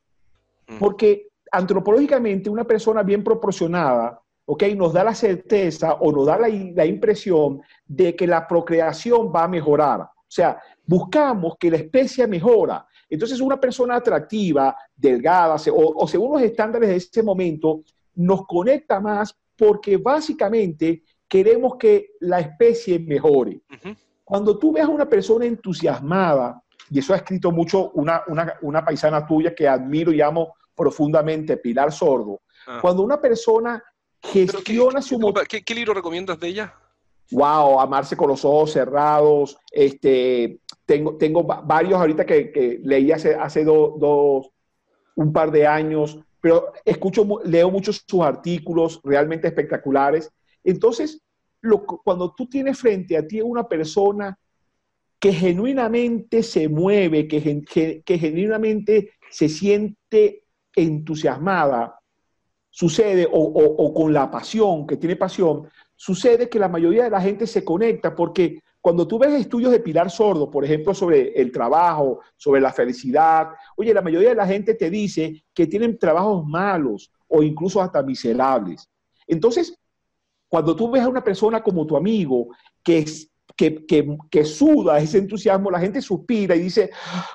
Porque 0.80 1.28
antropológicamente 1.52 2.50
una 2.50 2.64
persona 2.64 3.04
bien 3.04 3.24
proporcionada, 3.24 4.20
¿ok? 4.46 4.64
Nos 4.76 4.94
da 4.94 5.04
la 5.04 5.16
certeza 5.16 5.94
o 5.94 6.12
nos 6.12 6.26
da 6.26 6.38
la, 6.38 6.48
la 6.48 6.86
impresión 6.86 7.62
de 7.86 8.16
que 8.16 8.28
la 8.28 8.48
procreación 8.48 9.32
va 9.34 9.44
a 9.44 9.48
mejorar. 9.48 10.02
O 10.02 10.36
sea, 10.36 10.60
buscamos 10.86 11.56
que 11.60 11.70
la 11.70 11.78
especie 11.78 12.26
mejora. 12.28 12.88
Entonces, 13.10 13.40
una 13.42 13.60
persona 13.60 13.96
atractiva, 13.96 14.76
delgada, 14.96 15.56
o, 15.74 16.08
según 16.08 16.34
los 16.34 16.42
estándares 16.42 16.90
de 16.90 16.96
ese 16.96 17.24
momento, 17.24 17.84
nos 18.16 18.46
conecta 18.46 19.00
más 19.00 19.36
porque 19.56 19.98
básicamente 19.98 21.04
queremos 21.28 21.76
que 21.78 22.12
la 22.22 22.40
especie 22.40 23.00
mejore. 23.00 23.62
Cuando 24.24 24.58
tú 24.58 24.72
ves 24.72 24.84
a 24.84 24.90
una 24.90 25.08
persona 25.08 25.46
entusiasmada, 25.46 26.62
y 26.90 27.00
eso 27.00 27.14
ha 27.14 27.18
escrito 27.18 27.52
mucho 27.52 27.92
una, 27.92 28.24
una, 28.62 28.86
paisana 28.86 29.26
tuya 29.26 29.54
que 29.56 29.68
admiro 29.68 30.12
y 30.12 30.22
amo 30.22 30.56
profundamente, 30.76 31.58
Pilar 31.58 31.92
Sordo, 31.92 32.42
ah. 32.68 32.80
cuando 32.82 33.04
una 33.04 33.20
persona 33.20 33.84
gestiona 34.22 35.02
su... 35.02 35.20
¿qué, 35.48 35.64
¿Qué 35.64 35.76
libro 35.76 35.94
recomiendas 35.94 36.40
de 36.40 36.48
ella? 36.48 36.74
wow, 37.34 37.80
amarse 37.80 38.16
con 38.16 38.30
los 38.30 38.46
ojos 38.46 38.72
cerrados. 38.72 39.58
Este, 39.72 40.60
tengo, 40.86 41.18
tengo 41.18 41.44
varios 41.44 42.00
ahorita 42.00 42.26
que, 42.26 42.80
leí 42.84 43.12
hace, 43.12 43.36
hace 43.36 43.64
dos, 43.64 44.50
un 45.16 45.34
par 45.34 45.52
de 45.52 45.68
años, 45.68 46.20
pero 46.42 46.74
escucho, 46.84 47.40
leo 47.46 47.70
muchos 47.70 48.04
sus 48.08 48.22
artículos 48.22 49.00
realmente 49.04 49.48
espectaculares. 49.48 50.32
Entonces, 50.64 51.22
cuando 52.04 52.34
tú 52.34 52.48
tienes 52.48 52.78
frente 52.78 53.18
a 53.18 53.26
ti 53.26 53.42
una 53.42 53.68
persona 53.68 54.38
que 55.20 55.32
genuinamente 55.32 56.44
se 56.44 56.68
mueve, 56.68 57.28
que, 57.28 58.02
que 58.06 58.18
genuinamente 58.18 59.12
se 59.30 59.48
siente 59.48 60.44
entusiasmada, 60.76 61.98
sucede, 62.74 63.28
o, 63.32 63.40
o, 63.40 63.94
con 63.94 64.12
la 64.12 64.32
pasión, 64.32 64.88
que 64.88 64.98
tiene 64.98 65.16
pasión, 65.16 65.70
sucede 65.96 66.50
que 66.50 66.58
la 66.58 66.68
mayoría 66.68 67.04
de 67.04 67.12
la 67.12 67.22
gente 67.22 67.46
se 67.46 67.64
conecta 67.64 68.16
porque 68.16 68.62
cuando 68.84 69.08
tú 69.08 69.18
ves 69.18 69.32
estudios 69.32 69.72
de 69.72 69.80
Pilar 69.80 70.12
Sordo, 70.12 70.52
por 70.52 70.66
ejemplo, 70.66 70.94
sobre 70.94 71.32
el 71.40 71.54
trabajo, 71.54 72.20
sobre 72.36 72.60
la 72.60 72.74
felicidad, 72.74 73.48
oye, 73.78 73.94
la 73.94 74.02
mayoría 74.02 74.28
de 74.28 74.36
la 74.36 74.46
gente 74.46 74.74
te 74.74 74.90
dice 74.90 75.46
que 75.54 75.68
tienen 75.68 75.98
trabajos 75.98 76.46
malos 76.46 77.10
o 77.30 77.42
incluso 77.42 77.82
hasta 77.82 78.04
miserables. 78.04 78.90
Entonces, 79.26 79.74
cuando 80.50 80.76
tú 80.76 80.92
ves 80.92 81.02
a 81.02 81.08
una 81.08 81.24
persona 81.24 81.64
como 81.64 81.88
tu 81.88 81.96
amigo 81.96 82.50
que 82.84 82.98
es 82.98 83.32
que, 83.56 83.86
que, 83.86 84.44
suda 84.44 85.00
ese 85.00 85.20
entusiasmo, 85.20 85.72
la 85.72 85.80
gente 85.80 86.02
suspira 86.02 86.54
y 86.54 86.64
dice, 86.64 86.90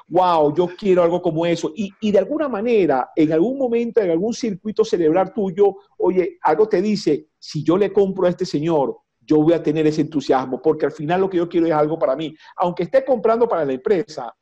wow, 0.06 0.54
yo 0.54 0.68
quiero 0.76 1.02
algo 1.02 1.22
como 1.22 1.46
eso. 1.46 1.72
Y, 1.74 1.90
y, 2.02 2.10
de 2.10 2.18
alguna 2.18 2.48
manera, 2.50 3.08
en 3.16 3.32
algún 3.32 3.56
momento, 3.56 4.02
en 4.02 4.10
algún 4.10 4.34
circuito 4.34 4.84
cerebral 4.84 5.32
tuyo, 5.32 5.76
oye, 5.96 6.36
algo 6.42 6.68
te 6.68 6.82
dice, 6.82 7.28
si 7.38 7.62
yo 7.64 7.78
le 7.78 7.90
compro 7.90 8.26
a 8.26 8.30
este 8.30 8.44
señor, 8.44 8.98
yo 9.28 9.36
voy 9.36 9.52
a 9.52 9.62
tener 9.62 9.86
ese 9.86 10.00
entusiasmo, 10.00 10.60
porque 10.60 10.86
al 10.86 10.92
final 10.92 11.20
lo 11.20 11.28
que 11.28 11.36
yo 11.36 11.48
quiero 11.48 11.66
es 11.66 11.72
algo 11.72 11.98
para 11.98 12.16
mí. 12.16 12.34
Aunque 12.56 12.84
esté 12.84 13.04
comprando 13.04 13.46
para 13.46 13.64
la 13.64 13.74
empresa, 13.74 14.34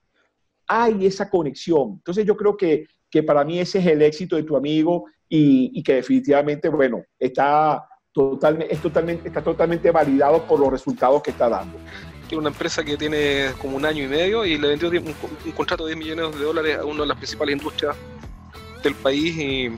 hay 0.69 1.07
esa 1.07 1.29
conexión. 1.29 1.95
Entonces 1.97 2.25
yo 2.25 2.37
creo 2.37 2.57
que, 2.57 2.87
que 3.11 3.25
para 3.25 3.45
mí 3.45 3.59
ese 3.59 3.81
es 3.81 3.87
el 3.87 4.01
éxito 4.03 4.37
de 4.37 4.45
tu 4.45 4.57
amigo 4.57 5.07
y, 5.29 5.73
y 5.75 5.83
que 5.83 5.95
definitivamente, 5.95 6.69
bueno, 6.69 7.03
está 7.19 7.85
totalmente, 8.13 8.73
es 8.73 8.81
totalmente, 8.81 9.29
está 9.29 9.43
totalmente 9.43 9.91
validado 9.91 10.45
por 10.45 10.61
los 10.61 10.71
resultados 10.71 11.21
que 11.21 11.33
está 11.33 11.49
dando. 11.49 11.77
Tiene 12.29 12.41
una 12.41 12.51
empresa 12.51 12.85
que 12.85 12.97
tiene 12.97 13.51
como 13.61 13.77
un 13.77 13.85
año 13.85 14.05
y 14.05 14.09
medio 14.09 14.45
y 14.45 14.57
le 14.57 14.69
vendió 14.69 14.89
un, 14.89 15.53
contrato 15.53 15.85
de 15.85 15.95
10 15.95 15.99
millones 15.99 16.39
de 16.39 16.45
dólares 16.45 16.79
a 16.79 16.85
una 16.85 17.01
de 17.01 17.07
las 17.09 17.17
principales 17.17 17.57
industrias 17.57 17.97
del 18.85 18.95
país 18.95 19.37
y 19.37 19.71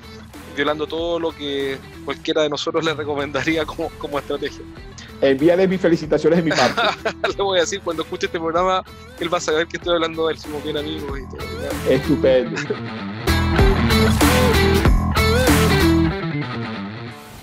violando 0.54 0.86
todo 0.86 1.18
lo 1.18 1.30
que 1.30 1.78
cualquiera 2.04 2.42
de 2.42 2.50
nosotros 2.50 2.84
le 2.84 2.92
recomendaría 2.92 3.64
como, 3.64 3.88
como 3.98 4.18
estrategia. 4.18 4.64
Envíale 5.20 5.66
mis 5.66 5.80
felicitaciones 5.80 6.38
de 6.38 6.42
mi 6.44 6.50
parte. 6.50 6.80
le 7.36 7.42
voy 7.42 7.58
a 7.58 7.62
decir, 7.62 7.80
cuando 7.82 8.02
escuche 8.02 8.26
este 8.26 8.38
programa, 8.38 8.84
él 9.18 9.32
va 9.32 9.38
a 9.38 9.40
saber 9.40 9.66
que 9.66 9.76
estoy 9.76 9.94
hablando 9.94 10.26
de 10.26 10.34
él, 10.34 10.38
somos 10.38 10.62
bien 10.62 10.76
amigos 10.76 11.18
y 11.18 11.36
todo. 11.36 11.90
Estupendo. 11.90 12.60